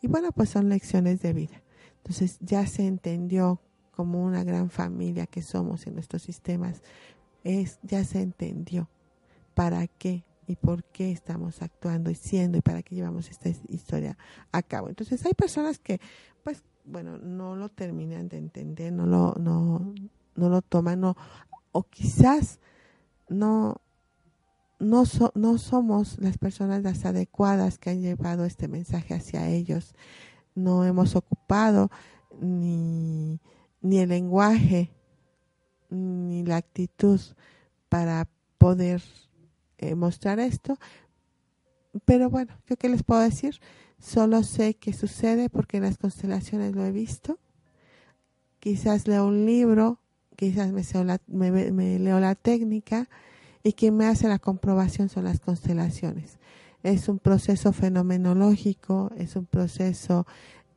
[0.00, 1.62] Y bueno, pues son lecciones de vida.
[1.98, 3.60] Entonces ya se entendió
[4.00, 6.82] como una gran familia que somos en nuestros sistemas,
[7.44, 8.88] es, ya se entendió
[9.52, 14.16] para qué y por qué estamos actuando y siendo y para qué llevamos esta historia
[14.52, 14.88] a cabo.
[14.88, 16.00] Entonces hay personas que,
[16.42, 19.92] pues, bueno, no lo terminan de entender, no lo, no,
[20.34, 21.14] no lo toman, no,
[21.72, 22.58] o quizás
[23.28, 23.82] no,
[24.78, 25.02] no,
[25.34, 29.94] no somos las personas las adecuadas que han llevado este mensaje hacia ellos.
[30.54, 31.90] No hemos ocupado
[32.40, 33.38] ni,
[33.80, 34.90] ni el lenguaje
[35.88, 37.20] ni la actitud
[37.88, 39.02] para poder
[39.78, 40.78] eh, mostrar esto.
[42.04, 43.60] Pero bueno, ¿yo qué les puedo decir?
[43.98, 47.38] Solo sé que sucede porque en las constelaciones lo he visto.
[48.60, 49.98] Quizás leo un libro,
[50.36, 53.08] quizás me, me leo la técnica,
[53.62, 56.38] y quien me hace la comprobación son las constelaciones.
[56.82, 60.26] Es un proceso fenomenológico, es un proceso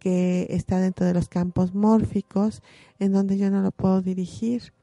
[0.03, 2.61] que está dentro de los campos mórficos,
[2.99, 4.73] en donde yo no lo puedo dirigir,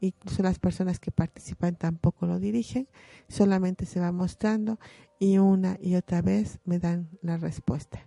[0.00, 2.86] incluso las personas que participan tampoco lo dirigen,
[3.26, 4.78] solamente se va mostrando
[5.18, 8.06] y una y otra vez me dan la respuesta.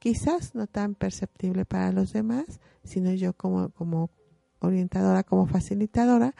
[0.00, 4.10] Quizás no tan perceptible para los demás, sino yo como, como
[4.58, 6.34] orientadora, como facilitadora,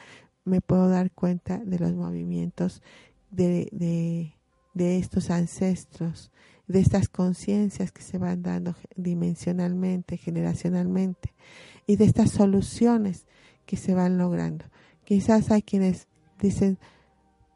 [0.44, 2.82] me puedo dar cuenta de los movimientos
[3.30, 3.68] de,
[4.74, 6.32] de, estos ancestros,
[6.68, 11.34] de estas conciencias que se van dando dimensionalmente, generacionalmente,
[11.86, 13.26] y de estas soluciones
[13.64, 14.66] que se van logrando.
[15.04, 16.06] Quizás hay quienes
[16.38, 16.78] dicen,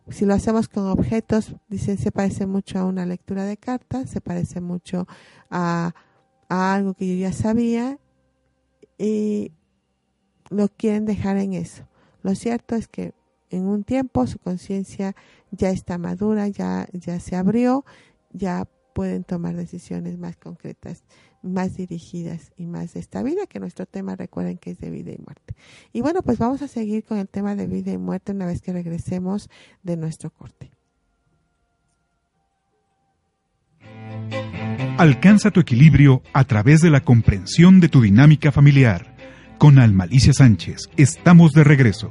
[0.09, 4.21] si lo hacemos con objetos, dicen se parece mucho a una lectura de cartas, se
[4.21, 5.07] parece mucho
[5.51, 5.95] a,
[6.49, 7.99] a algo que yo ya sabía
[8.99, 9.53] y
[10.49, 11.87] lo quieren dejar en eso.
[12.23, 13.13] Lo cierto es que
[13.51, 15.15] en un tiempo su conciencia
[15.51, 17.85] ya está madura, ya, ya se abrió,
[18.33, 21.05] ya pueden tomar decisiones más concretas,
[21.43, 25.13] más dirigidas y más de esta vida, que nuestro tema recuerden que es de vida
[25.13, 25.55] y muerte.
[25.93, 28.63] Y bueno, pues vamos a seguir con el tema de vida y muerte una vez
[28.63, 29.49] que regresemos
[29.83, 30.71] de nuestro corte.
[34.99, 39.17] Alcanza tu equilibrio a través de la comprensión de tu dinámica familiar
[39.59, 40.91] con Almalicia Sánchez.
[40.97, 42.11] Estamos de regreso.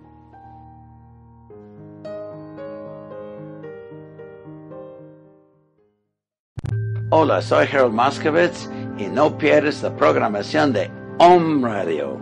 [7.13, 12.17] Hola, soy Harold Moskowitz y no pierdes la programación de Om Radio.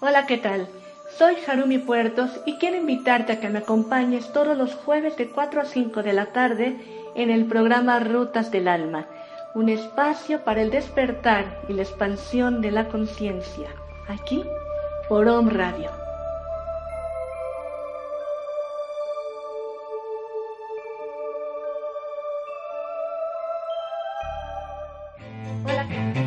[0.00, 0.68] Hola, ¿qué tal?
[1.16, 5.62] Soy Harumi Puertos y quiero invitarte a que me acompañes todos los jueves de 4
[5.62, 6.76] a 5 de la tarde
[7.14, 9.06] en el programa Rutas del Alma,
[9.54, 13.70] un espacio para el despertar y la expansión de la conciencia,
[14.08, 14.44] aquí
[15.08, 16.05] por Om Radio.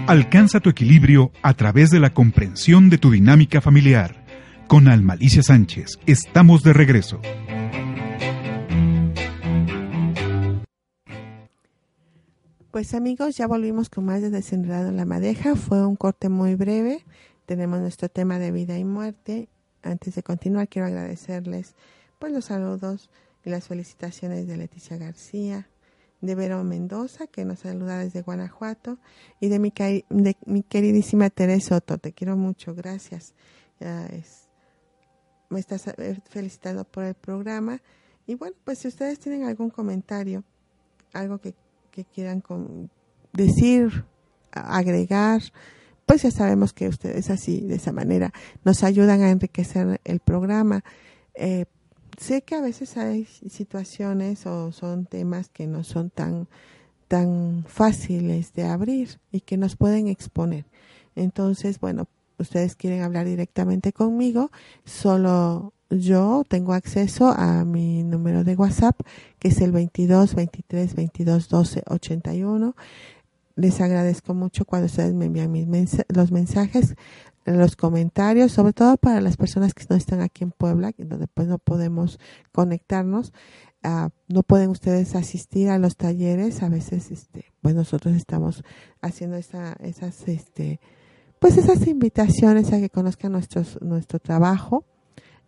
[0.09, 4.25] Alcanza tu equilibrio a través de la comprensión de tu dinámica familiar.
[4.67, 7.21] Con Almalicia Sánchez, estamos de regreso.
[12.71, 15.55] Pues amigos, ya volvimos con más de Desenredado en la Madeja.
[15.55, 17.05] Fue un corte muy breve.
[17.45, 19.47] Tenemos nuestro tema de vida y muerte.
[19.83, 21.75] Antes de continuar, quiero agradecerles
[22.17, 23.11] pues los saludos
[23.45, 25.67] y las felicitaciones de Leticia García,
[26.21, 28.97] de Vero Mendoza, que nos saluda desde Guanajuato,
[29.39, 29.73] y de mi,
[30.09, 31.97] de mi queridísima Teresa Soto.
[31.97, 33.33] Te quiero mucho, gracias.
[35.49, 37.81] me estás eh, felicitando por el programa.
[38.27, 40.43] Y bueno, pues si ustedes tienen algún comentario,
[41.13, 41.55] algo que,
[42.13, 42.41] quieran
[43.33, 44.05] decir,
[44.51, 45.41] agregar,
[46.05, 48.31] pues ya sabemos que ustedes así, de esa manera,
[48.63, 50.83] nos ayudan a enriquecer el programa.
[51.33, 51.65] Eh,
[52.19, 56.47] sé que a veces hay situaciones o son temas que no son tan
[57.07, 60.65] tan fáciles de abrir y que nos pueden exponer.
[61.15, 64.51] Entonces, bueno, ustedes quieren hablar directamente conmigo,
[64.85, 68.99] solo yo tengo acceso a mi número de WhatsApp,
[69.39, 72.75] que es el 22 23 22 12 81.
[73.55, 75.67] Les agradezco mucho cuando ustedes me envían mis
[76.09, 76.95] los mensajes
[77.45, 81.47] los comentarios, sobre todo para las personas que no están aquí en Puebla, donde pues
[81.47, 82.19] no podemos
[82.51, 83.33] conectarnos.
[83.81, 88.63] Uh, no pueden ustedes asistir a los talleres, a veces este, pues nosotros estamos
[89.01, 90.81] haciendo esa, esas este
[91.39, 94.83] pues esas invitaciones a que conozcan nuestros, nuestro trabajo,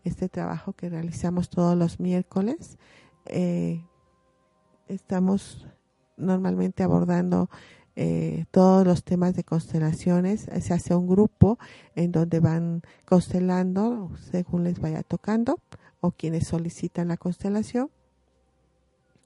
[0.05, 2.77] este trabajo que realizamos todos los miércoles.
[3.25, 3.83] Eh,
[4.87, 5.67] estamos
[6.15, 7.49] normalmente abordando
[7.95, 10.47] eh, todos los temas de constelaciones.
[10.61, 11.59] Se hace un grupo
[11.95, 15.59] en donde van constelando según les vaya tocando
[15.99, 17.89] o quienes solicitan la constelación.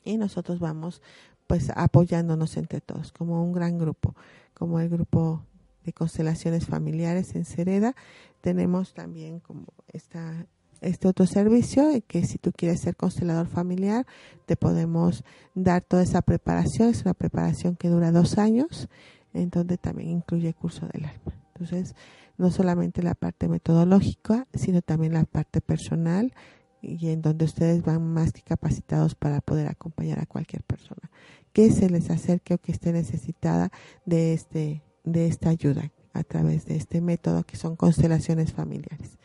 [0.04, 1.02] Y nosotros vamos
[1.48, 4.16] pues apoyándonos entre todos como un gran grupo,
[4.54, 5.44] como el grupo
[5.84, 7.96] de constelaciones familiares en Cereda.
[8.42, 10.48] Tenemos también como esta
[10.82, 14.06] este otro servicio que si tú quieres ser constelador familiar
[14.46, 18.90] te podemos dar toda esa preparación es una preparación que dura dos años
[19.34, 21.96] en donde también incluye curso del alma entonces
[22.38, 26.34] no solamente la parte metodológica sino también la parte personal
[26.82, 31.10] y en donde ustedes van más que capacitados para poder acompañar a cualquier persona
[31.54, 33.72] que se les acerque o que esté necesitada
[34.06, 39.18] de este de esta ayuda a través de este método que son constelaciones familiares.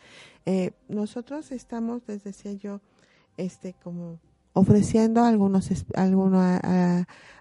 [0.45, 2.81] Eh, nosotros estamos, les decía yo,
[3.37, 4.19] este, como
[4.53, 5.69] ofreciendo algunos,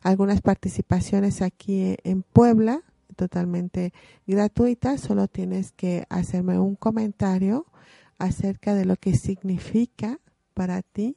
[0.03, 2.83] algunas participaciones aquí en Puebla,
[3.17, 3.93] totalmente
[4.27, 5.01] gratuitas.
[5.01, 7.67] Solo tienes que hacerme un comentario
[8.19, 10.21] acerca de lo que significa
[10.55, 11.17] para ti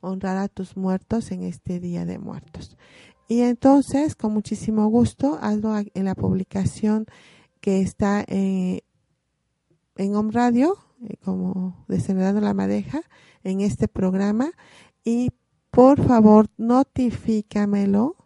[0.00, 2.76] honrar a tus muertos en este Día de Muertos.
[3.28, 7.06] Y entonces, con muchísimo gusto, hazlo en la publicación
[7.60, 8.80] que está en,
[9.96, 10.87] en Home Radio, eh,
[11.24, 13.02] como Desenredando la Madeja,
[13.44, 14.50] en este programa.
[15.04, 15.30] Y
[15.70, 18.16] por favor, notifícamelo,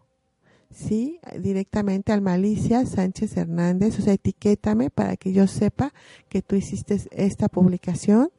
[0.70, 1.20] ¿sí?
[1.38, 5.92] Directamente al Malicia Sánchez Hernández, o sea, etiquétame para que yo sepa
[6.28, 8.30] que tú hiciste esta publicación.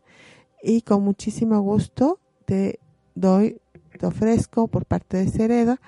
[0.62, 2.80] Y con muchísimo gusto te
[3.16, 3.60] doy,
[4.00, 5.80] te ofrezco por parte de Cereda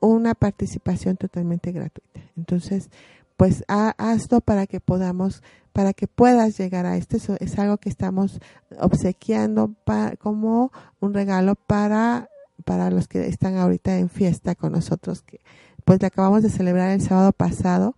[0.00, 2.20] una participación totalmente gratuita.
[2.36, 2.90] Entonces,
[3.36, 5.42] pues hazlo para que podamos,
[5.76, 7.18] para que puedas llegar a esto.
[7.18, 8.40] Eso es algo que estamos
[8.80, 9.74] obsequiando
[10.18, 12.30] como un regalo para,
[12.64, 15.42] para los que están ahorita en fiesta con nosotros, que
[15.84, 17.94] pues le acabamos de celebrar el sábado pasado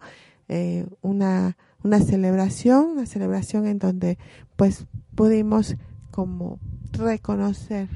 [0.48, 4.18] eh, una, una celebración, una celebración en donde
[4.56, 5.76] pues pudimos
[6.10, 6.58] como
[6.90, 7.88] reconocer,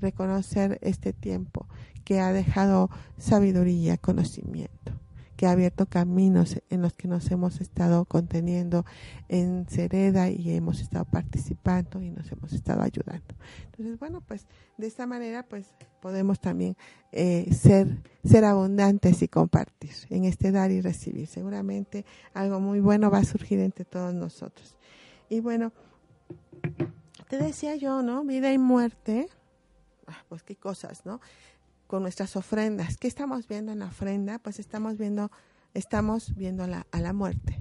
[0.00, 1.66] reconocer este tiempo
[2.04, 2.88] que ha dejado
[3.18, 4.92] sabiduría, conocimiento
[5.36, 8.84] que ha abierto caminos en los que nos hemos estado conteniendo
[9.28, 13.34] en Cereda y hemos estado participando y nos hemos estado ayudando.
[13.66, 14.46] Entonces, bueno, pues
[14.78, 16.76] de esta manera pues podemos también
[17.12, 21.26] eh, ser, ser abundantes y compartir en este dar y recibir.
[21.26, 24.76] Seguramente algo muy bueno va a surgir entre todos nosotros.
[25.28, 25.72] Y bueno,
[27.28, 28.24] te decía yo, ¿no?
[28.24, 29.28] Vida y muerte,
[30.06, 31.20] ah, pues qué cosas, ¿no?
[31.86, 32.96] Con nuestras ofrendas.
[32.96, 34.38] ¿Qué estamos viendo en la ofrenda?
[34.38, 35.30] Pues estamos viendo,
[35.74, 37.60] estamos viendo la, a la muerte.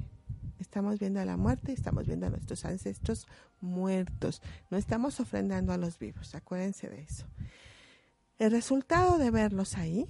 [0.59, 3.27] Estamos viendo a la muerte estamos viendo a nuestros ancestros
[3.61, 4.41] muertos.
[4.69, 7.25] No estamos ofrendando a los vivos, acuérdense de eso.
[8.39, 10.09] El resultado de verlos ahí,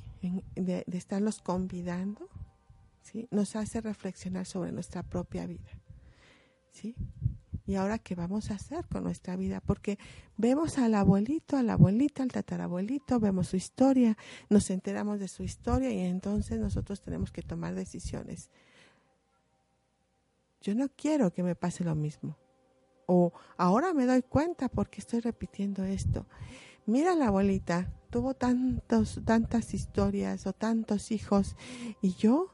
[0.56, 2.28] de, de estarlos convidando,
[3.02, 3.28] ¿sí?
[3.32, 5.70] nos hace reflexionar sobre nuestra propia vida.
[6.72, 6.96] ¿sí?
[7.68, 9.60] ¿Y ahora qué vamos a hacer con nuestra vida?
[9.60, 9.98] Porque
[10.38, 14.18] vemos al abuelito, a la abuelita, al tatarabuelito, vemos su historia,
[14.50, 18.52] nos enteramos de su historia y entonces nosotros tenemos que tomar decisiones.
[20.62, 22.38] Yo no quiero que me pase lo mismo.
[23.08, 26.28] O ahora me doy cuenta porque estoy repitiendo esto.
[26.86, 31.56] Mira la abuelita, tuvo tantos, tantas historias o tantos hijos
[32.02, 32.52] y yo.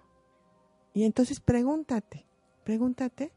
[0.94, 2.28] Y entonces pregúntate,
[2.64, 3.34] pregúntate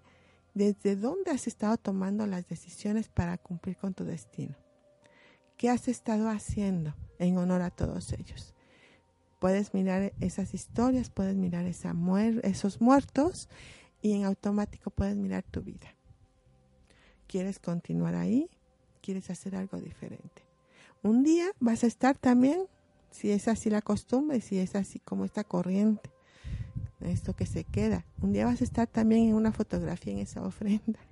[0.55, 4.55] ¿Desde dónde has estado tomando las decisiones para cumplir con tu destino?
[5.57, 8.55] ¿Qué has estado haciendo en honor a todos ellos?
[9.41, 13.49] Puedes mirar esas historias, puedes mirar esos muertos
[14.01, 15.97] y en automático puedes mirar tu vida.
[17.27, 18.49] ¿Quieres continuar ahí?
[19.03, 20.43] ¿Quieres hacer algo diferente?
[21.03, 22.69] Un día vas a estar también,
[23.11, 26.14] si es así la costumbre, si es así como esta corriente,
[27.09, 28.05] esto que se queda.
[28.21, 31.01] Un día vas a estar también en una fotografía en esa ofrenda.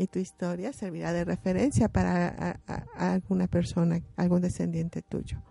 [0.00, 2.60] Y tu historia servirá de referencia para
[2.94, 5.42] alguna persona, algún descendiente tuyo.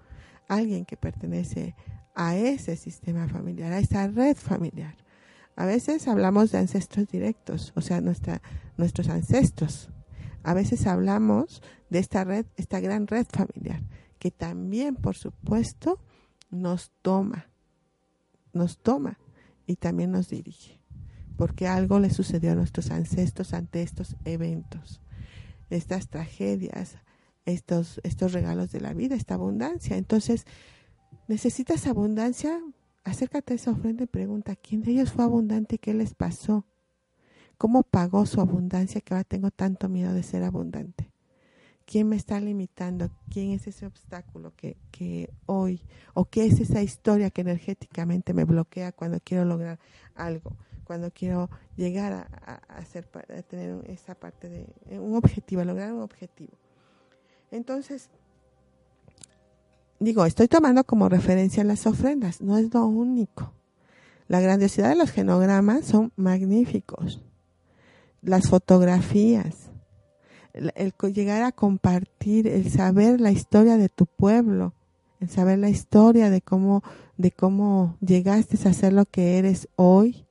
[0.47, 1.75] Alguien que pertenece
[2.15, 4.95] a ese sistema familiar, a esa red familiar.
[5.57, 8.41] A veces hablamos de ancestros directos, o sea, nuestra,
[8.78, 9.89] nuestros ancestros.
[10.43, 13.84] A veces hablamos de esta red, esta gran red familiar,
[14.17, 15.99] que también, por supuesto,
[16.49, 17.49] nos toma,
[18.58, 19.20] nos toma
[19.66, 20.80] y también nos dirige,
[21.38, 25.01] porque algo le sucedió a nuestros ancestros ante estos eventos,
[25.70, 26.97] estas tragedias,
[27.45, 29.97] estos, estos regalos de la vida, esta abundancia.
[29.97, 30.45] Entonces,
[31.28, 32.60] necesitas abundancia,
[33.03, 35.78] acércate a esa ofrenda y pregunta, ¿quién de ellos fue abundante?
[35.78, 36.66] ¿Qué les pasó?
[37.58, 41.07] ¿Cómo pagó su abundancia que ahora tengo tanto miedo de ser abundante?
[41.88, 43.09] ¿Quién me está limitando?
[43.31, 45.81] ¿Quién es ese obstáculo que, que hoy,
[46.13, 49.79] o qué es esa historia que energéticamente me bloquea cuando quiero lograr
[50.13, 55.93] algo, cuando quiero llegar a, hacer, a tener esa parte de un objetivo, a lograr
[55.93, 56.51] un objetivo?
[57.51, 58.09] Entonces,
[59.97, 63.53] digo, estoy tomando como referencia las ofrendas, no es lo único.
[64.27, 67.21] La grandiosidad de los genogramas son magníficos.
[68.21, 69.69] Las fotografías,
[70.76, 74.74] el, llegar a compartir, el saber la historia de tu pueblo,
[75.20, 76.84] el saber la historia de cómo,
[77.18, 80.26] de cómo llegaste a ser lo que eres hoy.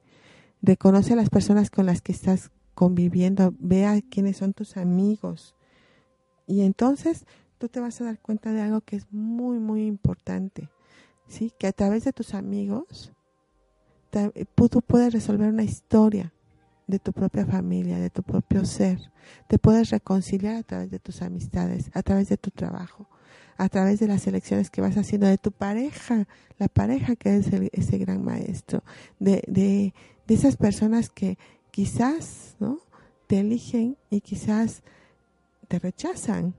[0.63, 5.55] Reconoce a las personas con las que estás conviviendo, vea quiénes son tus amigos.
[6.47, 7.25] Y entonces
[7.59, 10.71] tú te vas a dar cuenta de algo que es muy, muy importante.
[11.29, 11.53] ¿Sí?
[11.59, 13.13] Que a través de tus amigos
[14.55, 16.33] tú puedes resolver una historia
[16.87, 18.99] de tu propia familia, de tu propio ser.
[19.49, 23.09] Te puedes reconciliar a través de tus amistades, a través de tu trabajo,
[23.57, 26.29] a través de las elecciones que vas haciendo de tu pareja,
[26.59, 28.83] la pareja que es ese gran maestro,
[29.19, 29.95] de, de,
[30.27, 31.39] de esas personas que
[31.71, 32.79] quizás ¿no?
[33.27, 34.83] te eligen y quizás
[35.69, 36.55] te rechazan.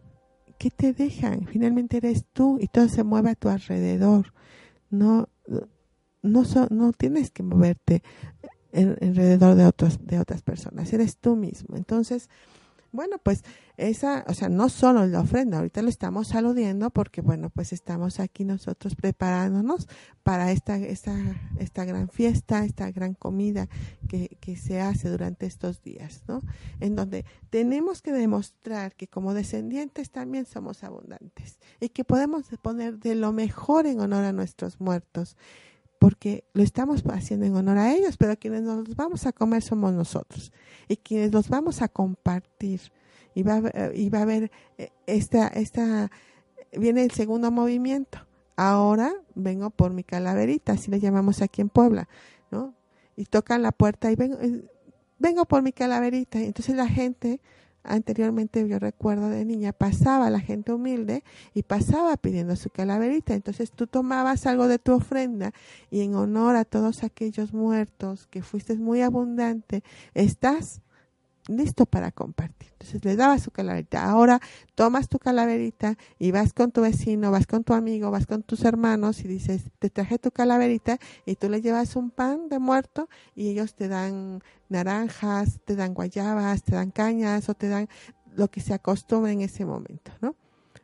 [0.58, 1.46] ¿Qué te dejan?
[1.46, 4.34] Finalmente eres tú y todo se mueve a tu alrededor.
[4.90, 5.30] No,
[6.24, 8.02] no, no tienes que moverte
[8.78, 10.92] alrededor de otros de otras personas.
[10.94, 11.76] Eres tú mismo.
[11.76, 12.30] Entonces
[12.92, 13.44] bueno pues
[13.78, 18.20] esa o sea no solo la ofrenda ahorita lo estamos saludiendo porque bueno pues estamos
[18.20, 19.88] aquí nosotros preparándonos
[20.24, 21.14] para esta esta
[21.60, 23.68] esta gran fiesta esta gran comida
[24.10, 26.42] que, que se hace durante estos días no
[26.80, 32.98] en donde tenemos que demostrar que como descendientes también somos abundantes y que podemos poner
[32.98, 35.38] de lo mejor en honor a nuestros muertos
[36.00, 39.62] porque lo estamos haciendo en honor a ellos, pero quienes nos los vamos a comer
[39.62, 40.52] somos nosotros
[40.88, 42.82] y quienes los vamos a compartir.
[43.34, 43.62] Y va,
[43.94, 46.10] y va a haber eh, esta, esta,
[46.72, 48.26] viene el segundo movimiento.
[48.56, 52.10] Ahora vengo por mi calaverita, así le llamamos aquí en Puebla,
[52.50, 52.74] ¿no?
[53.16, 54.66] Y tocan la puerta y vengo, eh,
[55.20, 56.40] vengo por mi calaverita.
[56.40, 57.40] Entonces la gente
[57.84, 61.24] anteriormente yo recuerdo de niña, pasaba la gente humilde
[61.54, 63.34] y pasaba pidiendo su calaverita.
[63.34, 65.54] Entonces tú tomabas algo de tu ofrenda
[65.90, 70.82] y en honor a todos aquellos muertos que fuiste muy abundante, estás
[71.48, 72.70] listo para compartir.
[72.74, 74.04] Entonces le dabas su calaverita.
[74.04, 74.40] Ahora
[74.76, 78.64] tomas tu calaverita y vas con tu vecino, vas con tu amigo, vas con tus
[78.66, 83.10] hermanos y dices, te traje tu calaverita y tú le llevas un pan de muerto
[83.36, 87.88] y ellos te dan naranjas, te dan guayabas, te dan cañas o te dan
[88.36, 90.36] lo que se acostumbra en ese momento, ¿no?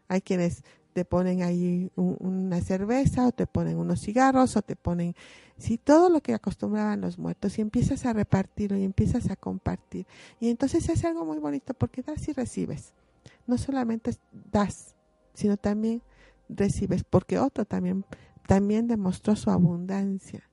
[0.07, 5.15] Hay quienes te ponen ahí una cerveza o te ponen unos cigarros o te ponen,
[5.57, 10.05] sí, todo lo que acostumbraban los muertos y empiezas a repartirlo y empiezas a compartir.
[10.39, 12.93] Y entonces es algo muy bonito porque das y recibes.
[13.47, 14.15] No solamente
[14.51, 14.95] das,
[15.33, 16.01] sino también
[16.49, 18.05] recibes, porque otro también,
[18.47, 20.49] también demostró su abundancia,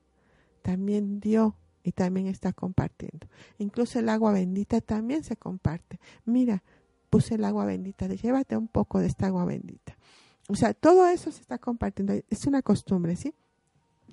[0.62, 3.26] también dio y también está compartiendo.
[3.58, 5.98] Incluso el agua bendita también se comparte.
[6.24, 6.62] Mira,
[7.08, 9.96] puse el agua bendita, llévate un poco de esta agua bendita.
[10.48, 13.34] O sea, todo eso se está compartiendo, es una costumbre, ¿sí?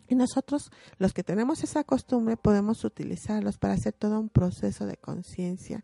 [0.07, 4.97] Y nosotros, los que tenemos esa costumbre, podemos utilizarlos para hacer todo un proceso de
[4.97, 5.83] conciencia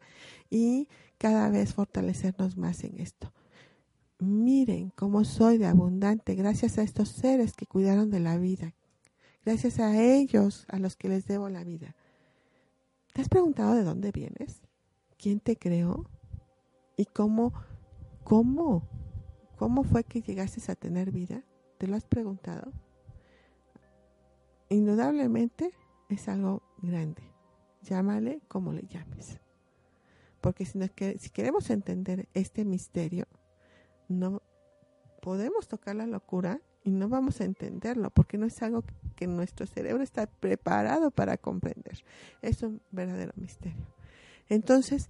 [0.49, 3.33] y cada vez fortalecernos más en esto.
[4.19, 8.73] Miren cómo soy de abundante gracias a estos seres que cuidaron de la vida.
[9.45, 11.95] Gracias a ellos a los que les debo la vida.
[13.13, 14.61] ¿Te has preguntado de dónde vienes?
[15.17, 16.09] ¿Quién te creó?
[16.95, 17.53] ¿Y cómo,
[18.23, 18.87] cómo
[19.63, 21.41] ¿Cómo fue que llegaste a tener vida?
[21.77, 22.73] ¿Te lo has preguntado?
[24.73, 25.71] Indudablemente
[26.09, 27.23] es algo grande.
[27.81, 29.39] Llámale como le llames.
[30.41, 30.79] Porque si,
[31.19, 33.27] si queremos entender este misterio,
[34.07, 34.41] no
[35.21, 38.83] podemos tocar la locura y no vamos a entenderlo porque no es algo
[39.15, 42.03] que nuestro cerebro está preparado para comprender.
[42.41, 43.87] Es un verdadero misterio.
[44.49, 45.09] Entonces,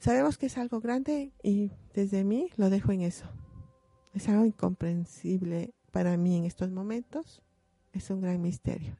[0.00, 3.26] Sabemos que es algo grande y desde mí lo dejo en eso.
[4.14, 7.42] Es algo incomprensible para mí en estos momentos.
[7.92, 8.96] Es un gran misterio.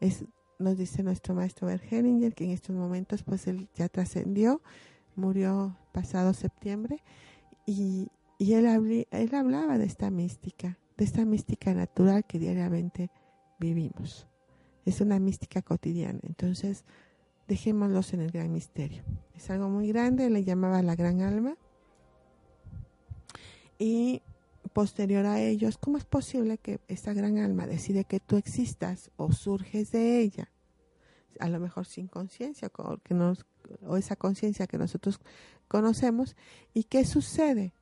[0.00, 0.24] Es,
[0.58, 4.62] nos dice nuestro maestro Bergeninger que en estos momentos pues él ya trascendió,
[5.16, 7.02] murió pasado septiembre
[7.66, 13.10] y, y él, él hablaba de esta mística, de esta mística natural que diariamente
[13.58, 14.26] vivimos.
[14.84, 16.20] Es una mística cotidiana.
[16.22, 16.84] Entonces,
[17.46, 19.02] dejémoslos en el gran misterio.
[19.36, 21.56] Es algo muy grande, le llamaba la gran alma.
[23.78, 24.22] Y
[24.72, 29.32] posterior a ellos, ¿cómo es posible que esta gran alma decide que tú existas o
[29.32, 30.50] surges de ella?
[31.38, 32.70] A lo mejor sin conciencia
[33.86, 35.20] o, esa conciencia que nosotros
[35.68, 36.36] conocemos.
[36.74, 37.72] ¿Y qué sucede?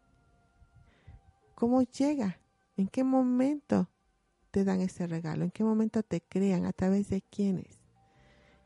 [1.54, 2.38] ¿Cómo llega?
[2.76, 3.88] ¿En qué momento
[4.50, 5.44] te dan ese regalo?
[5.44, 6.66] ¿En qué momento te crean?
[6.66, 7.78] ¿A través de quiénes?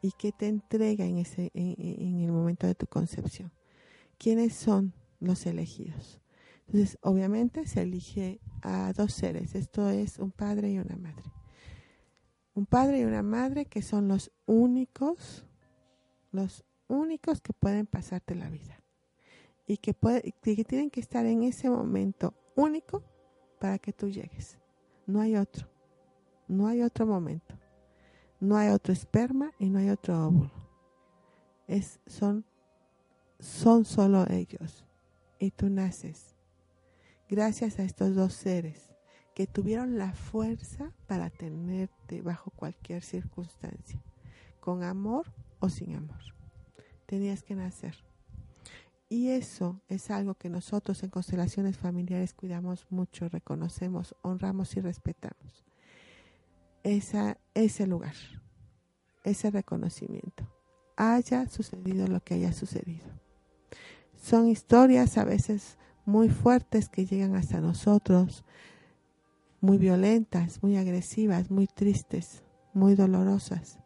[0.03, 3.53] y qué te entrega en, ese, en, el momento de tu concepción.
[4.18, 6.22] ¿Quiénes son los elegidos?
[6.73, 11.31] Entonces, obviamente se elige a dos seres, esto es un padre y una madre.
[12.55, 15.45] Un padre y una madre que son los únicos,
[16.31, 18.83] los únicos que pueden pasarte la vida
[19.66, 19.95] y que,
[20.41, 23.03] que tienen que estar en ese momento único
[23.61, 24.59] para que tú llegues.
[25.07, 25.68] No hay otro,
[26.49, 27.55] no hay otro momento.
[28.41, 30.51] No hay otro esperma y no hay otro óvulo.
[31.66, 32.47] Es, son,
[33.39, 34.87] son solo ellos.
[35.39, 36.32] Y tú naces
[37.33, 38.91] gracias a estos dos seres
[39.35, 44.03] que tuvieron la fuerza para tenerte bajo cualquier circunstancia,
[44.61, 46.20] con amor o sin amor.
[47.07, 47.97] Tenías que nacer.
[49.09, 55.64] Y eso es algo que nosotros en constelaciones familiares cuidamos mucho, reconocemos, honramos y respetamos
[56.83, 58.14] esa, ese lugar,
[59.24, 60.47] ese reconocimiento,
[60.97, 63.07] haya sucedido lo que haya sucedido.
[64.22, 68.44] Son historias a veces muy fuertes que llegan hasta nosotros,
[69.61, 72.42] muy violentas, muy agresivas, muy tristes,
[72.74, 73.78] muy dolorosas,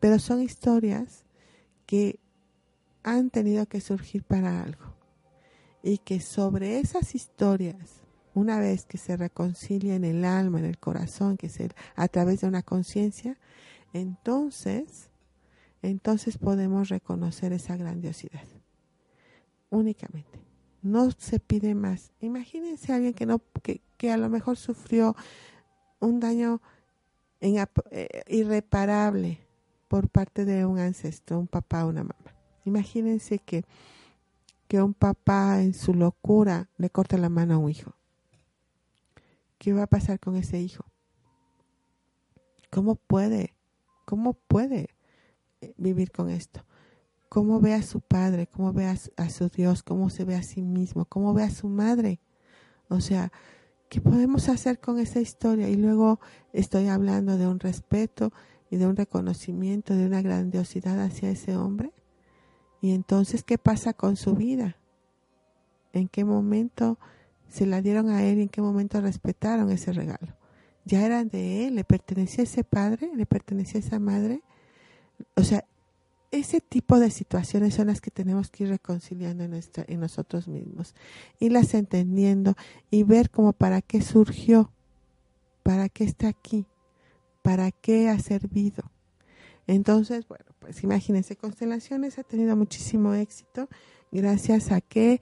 [0.00, 1.24] pero son historias
[1.86, 2.20] que
[3.02, 4.94] han tenido que surgir para algo
[5.82, 8.02] y que sobre esas historias
[8.34, 11.58] una vez que se reconcilia en el alma, en el corazón, que es
[11.96, 13.36] a través de una conciencia,
[13.92, 15.10] entonces,
[15.82, 18.46] entonces podemos reconocer esa grandiosidad.
[19.70, 20.47] Únicamente.
[20.82, 22.12] No se pide más.
[22.20, 25.16] Imagínense a alguien que no, que, que a lo mejor sufrió
[26.00, 26.60] un daño
[27.40, 29.38] eh, irreparable
[29.88, 32.34] por parte de un ancestro, un papá o una mamá.
[32.64, 33.64] Imagínense que,
[34.66, 37.94] que un papá en su locura le corta la mano a un hijo.
[39.58, 40.84] ¿Qué va a pasar con ese hijo?
[42.70, 43.54] ¿Cómo puede?
[44.04, 44.90] ¿Cómo puede
[45.60, 46.64] eh, vivir con esto?
[47.28, 48.46] ¿Cómo ve a su padre?
[48.46, 49.82] ¿Cómo ve a su, Dios?
[49.82, 51.04] ¿Cómo se ve a sí mismo?
[51.04, 52.20] ¿Cómo ve a su madre?
[52.88, 53.32] O sea,
[53.88, 55.68] ¿qué podemos hacer con esa historia?
[55.68, 56.20] Y luego
[56.52, 58.32] estoy hablando de un respeto
[58.70, 61.92] y de un reconocimiento, de una grandiosidad hacia ese hombre.
[62.80, 64.76] Y entonces, ¿qué pasa con su vida?
[65.92, 66.98] ¿En qué momento
[67.48, 70.36] se la dieron a él y en qué momento respetaron ese regalo.
[70.84, 74.42] Ya eran de él, le pertenecía a ese padre, le pertenecía a esa madre.
[75.36, 75.64] O sea,
[76.30, 80.94] ese tipo de situaciones son las que tenemos que ir reconciliando en, nuestra, nosotros mismos,
[81.40, 82.54] irlas entendiendo
[82.90, 84.72] y ver cómo para qué surgió,
[85.62, 86.66] para qué está aquí,
[87.42, 88.90] para qué ha servido.
[89.66, 93.68] Entonces, bueno, pues imagínense, Constelaciones ha tenido muchísimo éxito
[94.10, 95.20] gracias a que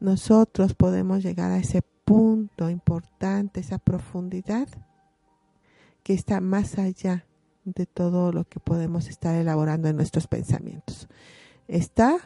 [0.00, 4.68] nosotros podemos llegar a ese punto importante, esa profundidad
[6.02, 7.26] que está más allá
[7.74, 11.08] de todo lo que podemos estar elaborando en nuestros pensamientos.
[11.68, 12.18] Está,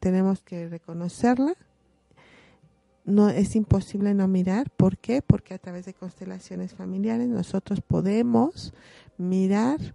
[0.00, 1.54] tenemos que reconocerla.
[3.04, 5.20] No es imposible no mirar, ¿por qué?
[5.20, 8.72] Porque a través de constelaciones familiares nosotros podemos
[9.18, 9.94] mirar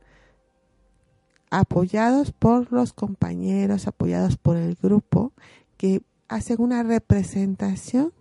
[1.49, 5.33] apoyados por los compañeros, apoyados por el grupo
[5.77, 8.13] que hacen una representación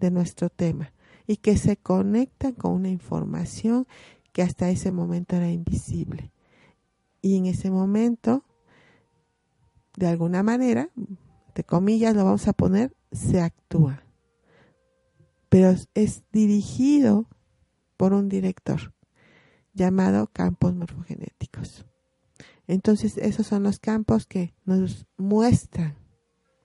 [0.00, 0.92] de nuestro tema
[1.26, 3.86] y que se conectan con una información
[4.32, 6.32] que hasta ese momento era invisible.
[7.20, 8.44] Y en ese momento,
[9.96, 10.90] de alguna manera,
[11.54, 14.02] de comillas lo vamos a poner, se actúa.
[15.48, 17.26] Pero es dirigido
[17.96, 18.94] por un director
[19.74, 21.86] llamado campos morfogenéticos.
[22.66, 25.96] Entonces, esos son los campos que nos muestran,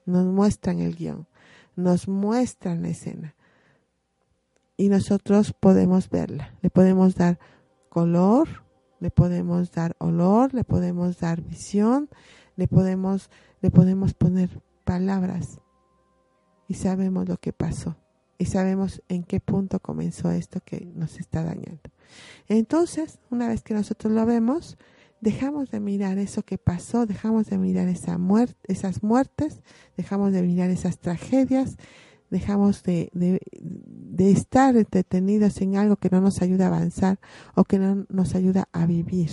[0.06, 1.28] nos muestran el guion,
[1.76, 3.36] nos muestran la escena.
[4.78, 7.40] Y nosotros podemos verla, le podemos dar
[7.98, 8.48] color,
[9.00, 12.10] le podemos dar olor, le podemos dar visión,
[12.56, 15.60] le podemos, le podemos poner palabras
[16.68, 17.98] y sabemos lo que pasó
[18.38, 21.90] y sabemos en qué punto comenzó esto que nos está dañando.
[22.48, 24.78] Entonces, una vez que nosotros lo vemos,
[25.20, 29.64] dejamos de mirar eso que pasó, dejamos de mirar esa muerte, esas muertes,
[29.96, 31.78] dejamos de mirar esas tragedias,
[32.30, 37.20] dejamos de, de, estar entretenidos en algo que no nos ayuda a avanzar
[37.56, 39.32] o que no nos ayuda a vivir.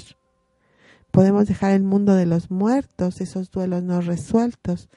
[1.10, 4.88] Podemos dejar el mundo de los muertos, esos duelos no resueltos.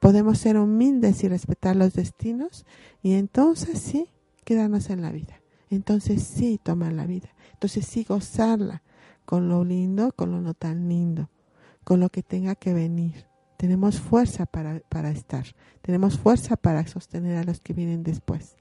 [0.00, 2.64] Podemos ser humildes y respetar los destinos
[3.02, 4.08] y entonces sí
[4.44, 5.40] quedarnos en la vida.
[5.70, 7.28] Entonces sí tomar la vida.
[7.52, 8.82] Entonces sí gozarla
[9.24, 11.30] con lo lindo, con lo no tan lindo,
[11.84, 13.26] con lo que tenga que venir
[13.56, 15.46] tenemos fuerza para, para estar,
[15.82, 18.56] tenemos fuerza para sostener a los que vienen después.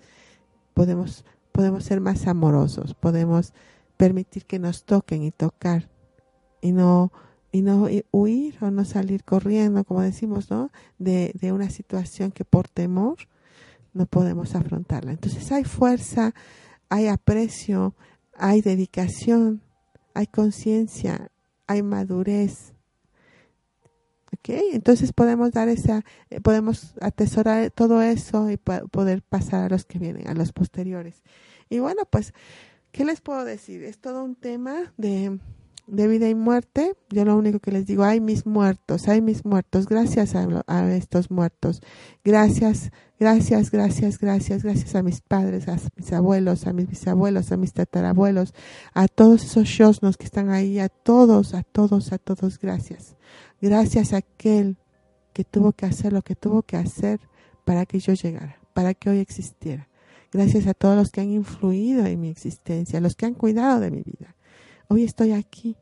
[0.74, 3.54] Podemos, podemos ser más amorosos, podemos
[3.98, 5.90] permitir que nos toquen y tocar
[6.62, 7.12] y no
[7.52, 10.72] y no huir o no salir corriendo, como decimos, ¿no?
[11.00, 13.16] De, de una situación que por temor
[13.94, 15.12] no podemos afrontarla.
[15.12, 16.36] Entonces hay fuerza,
[16.90, 17.96] hay aprecio,
[18.38, 19.62] hay dedicación,
[20.14, 21.32] hay conciencia,
[21.66, 22.75] hay madurez,
[24.48, 30.00] entonces podemos dar esa, eh, podemos atesorar todo eso y poder pasar a los que
[30.00, 31.24] vienen, a los posteriores.
[31.70, 32.34] Y bueno, pues,
[32.92, 33.84] ¿qué les puedo decir?
[33.84, 35.40] Es todo un tema de,
[35.88, 36.94] de vida y muerte.
[37.10, 40.94] Yo lo único que les digo, hay mis muertos, hay mis muertos, gracias a, a,
[40.96, 41.82] estos muertos.
[42.24, 47.58] Gracias, gracias, gracias, gracias, gracias a mis padres, a mis abuelos, a mis bisabuelos, a
[47.58, 48.54] mis tatarabuelos,
[48.94, 53.16] a todos esos shosnos que están ahí, a todos, a todos, a todos, gracias.
[53.62, 54.78] Gracias a aquel
[55.34, 57.20] que tuvo que hacer lo que tuvo que hacer
[57.66, 59.90] para que yo llegara, para que hoy existiera.
[60.32, 63.92] Gracias a todos los que han influido en mi existencia, los que han cuidado de
[63.92, 64.36] mi vida.
[64.88, 65.76] Hoy estoy aquí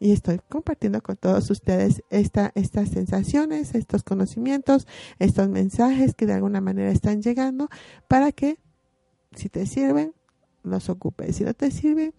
[0.00, 4.86] y estoy compartiendo con todos ustedes esta, estas sensaciones, estos conocimientos,
[5.18, 7.68] estos mensajes que de alguna manera están llegando
[8.06, 8.58] para que
[9.34, 10.14] si te sirven,
[10.62, 11.36] los ocupes.
[11.36, 12.14] Si no te sirven,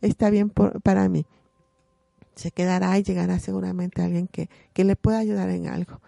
[0.00, 1.26] está bien para mí
[2.34, 6.00] se quedará y llegará seguramente alguien que, que le pueda ayudar en algo.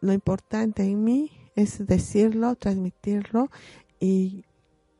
[0.00, 3.50] Lo importante en mí es decirlo, transmitirlo
[3.98, 4.44] y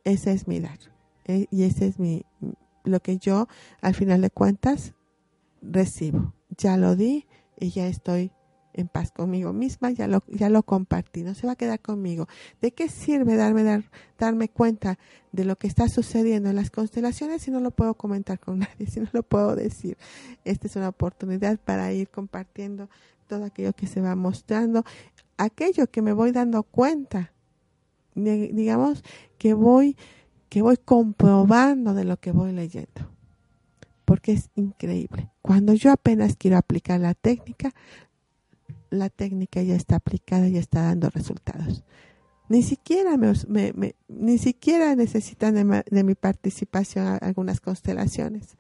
[0.05, 0.79] ese es mi dar.
[1.25, 2.25] E, y ese es mi,
[2.89, 3.49] lo que yo
[3.81, 4.95] al final de cuentas
[5.63, 6.35] recibo.
[6.57, 7.27] Ya lo di
[7.59, 8.33] y ya estoy
[8.79, 12.29] en paz conmigo misma, ya lo, ya lo compartí, no se va a quedar conmigo.
[12.61, 13.83] ¿De qué sirve darme, dar,
[14.19, 14.99] darme cuenta
[15.33, 18.87] de lo que está sucediendo en las constelaciones si no lo puedo comentar con nadie,
[18.87, 19.99] si no lo puedo decir?
[20.45, 22.89] Esta es una oportunidad para ir compartiendo
[23.27, 24.85] todo aquello que se va mostrando,
[25.37, 27.33] aquello que me voy dando cuenta,
[28.15, 29.03] digamos
[29.39, 29.97] que voy,
[30.49, 33.19] que voy comprobando de lo que voy leyendo
[34.09, 35.29] porque es increíble.
[35.43, 37.75] Cuando yo apenas quiero aplicar la técnica,
[38.89, 41.85] la técnica ya está aplicada y está dando resultados.
[42.49, 48.57] Ni siquiera, me, ni siquiera necesitan de, mi participación algunas constelaciones.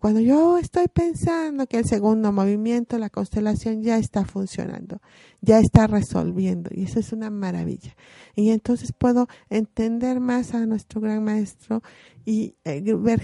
[0.00, 5.02] Cuando yo estoy pensando que el segundo movimiento, la constelación ya está funcionando,
[5.42, 7.94] ya está resolviendo, y eso es una maravilla.
[8.34, 11.82] Y entonces puedo entender más a nuestro gran maestro
[12.24, 13.20] y eh, ver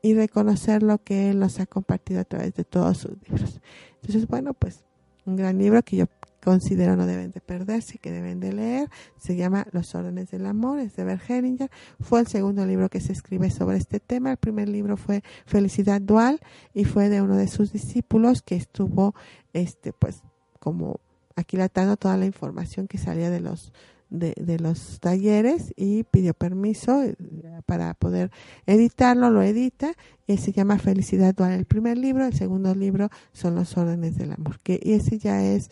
[0.00, 3.60] y reconocer lo que Él nos ha compartido a través de todos sus libros.
[3.96, 4.84] Entonces, bueno, pues
[5.26, 6.06] un gran libro que yo
[6.42, 8.90] considero no deben de perderse, que deben de leer.
[9.16, 11.70] Se llama Los órdenes del amor, es de Bergeringer.
[12.00, 14.32] Fue el segundo libro que se escribe sobre este tema.
[14.32, 16.40] El primer libro fue Felicidad Dual
[16.74, 19.14] y fue de uno de sus discípulos que estuvo,
[19.52, 20.22] este, pues,
[20.58, 21.00] como
[21.36, 23.72] aquilatando toda la información que salía de los
[24.12, 27.16] de, los talleres y pidió permiso eh,
[27.64, 28.30] para poder
[28.66, 29.94] editarlo, lo edita
[30.26, 34.32] y se llama Felicidad Dual el primer libro, el segundo libro son los órdenes del
[34.32, 35.70] amor, que ese ya es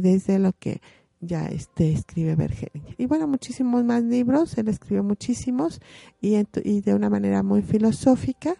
[0.00, 0.80] desde lo que
[1.20, 2.94] ya este escribe Bergeringer.
[2.98, 5.80] Y bueno, muchísimos más libros, él escribió muchísimos
[6.20, 8.56] y, y de una manera muy filosófica,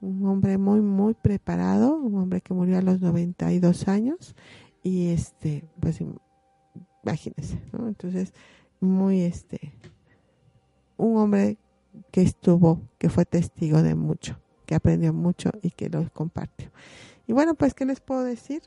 [0.00, 4.34] un hombre muy, muy preparado, un hombre que murió a los 92 años
[4.82, 6.00] y este, pues
[7.04, 7.88] imagínense, ¿no?
[7.88, 8.34] Entonces,
[8.80, 9.72] muy este,
[10.96, 11.56] un hombre
[12.10, 16.70] que estuvo, que fue testigo de mucho, que aprendió mucho y que lo compartió.
[17.26, 18.62] Y bueno, pues, ¿qué les puedo decir?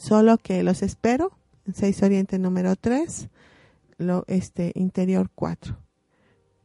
[0.00, 1.30] Solo que los espero
[1.66, 3.28] en 6 Oriente número 3,
[3.98, 5.76] lo, este, interior 4.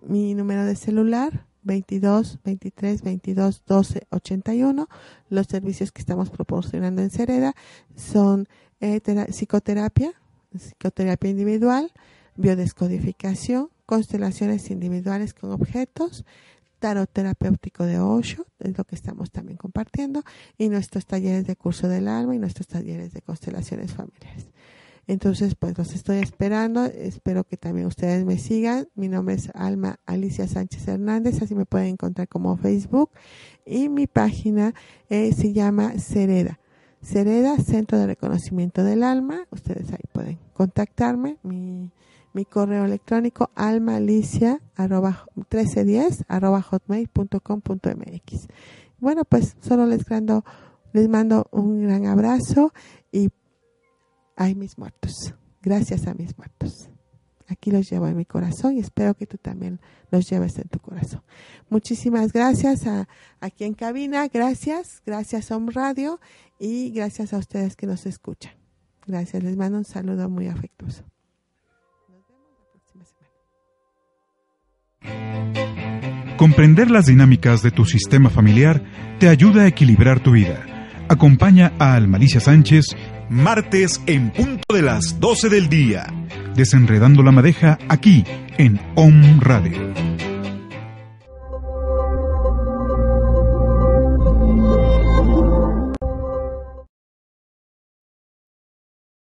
[0.04, 4.88] Mi número de celular 22 23 22 12 81.
[5.30, 7.54] Los servicios que estamos proporcionando en Cereda
[7.94, 8.48] son
[8.80, 10.14] eh, psicoterapia,
[10.58, 11.92] psicoterapia individual,
[12.38, 16.24] biodescodificación, constelaciones individuales con objetos,
[16.86, 20.22] tarot terapéutico de Osho, es lo que estamos también compartiendo,
[20.56, 24.52] y nuestros talleres de curso del alma y nuestros talleres de constelaciones familiares.
[25.08, 26.86] Entonces, pues los estoy esperando.
[26.86, 28.88] Espero que también ustedes me sigan.
[28.94, 33.10] Mi nombre es Alma Alicia Sánchez Hernández, así me pueden encontrar como Facebook.
[33.66, 34.76] Y mi página
[35.10, 36.60] eh, se llama Cereda.
[37.02, 39.48] Cereda, Centro de Reconocimiento del Alma.
[39.50, 41.38] Ustedes ahí pueden contactarme.
[41.42, 41.90] Mi,
[42.36, 48.48] mi correo electrónico almaalicia 1310 arroba hotmail.com.mx.
[49.00, 50.44] Bueno, pues solo les, grando,
[50.92, 52.74] les mando un gran abrazo
[53.10, 53.30] y
[54.36, 55.34] hay mis muertos.
[55.62, 56.90] Gracias a mis muertos.
[57.48, 59.80] Aquí los llevo en mi corazón y espero que tú también
[60.12, 61.22] los lleves en tu corazón.
[61.70, 63.08] Muchísimas gracias a
[63.40, 66.20] aquí en cabina, gracias, gracias a Home Radio
[66.60, 68.54] y gracias a ustedes que nos escuchan.
[69.08, 71.06] Gracias, les mando un saludo muy afectuoso.
[76.38, 78.82] Comprender las dinámicas de tu sistema familiar
[79.20, 80.66] te ayuda a equilibrar tu vida.
[81.08, 82.86] Acompaña a Almalicia Sánchez
[83.30, 86.08] martes en punto de las 12 del día,
[86.56, 88.24] desenredando la madeja aquí
[88.58, 90.15] en OM Radio.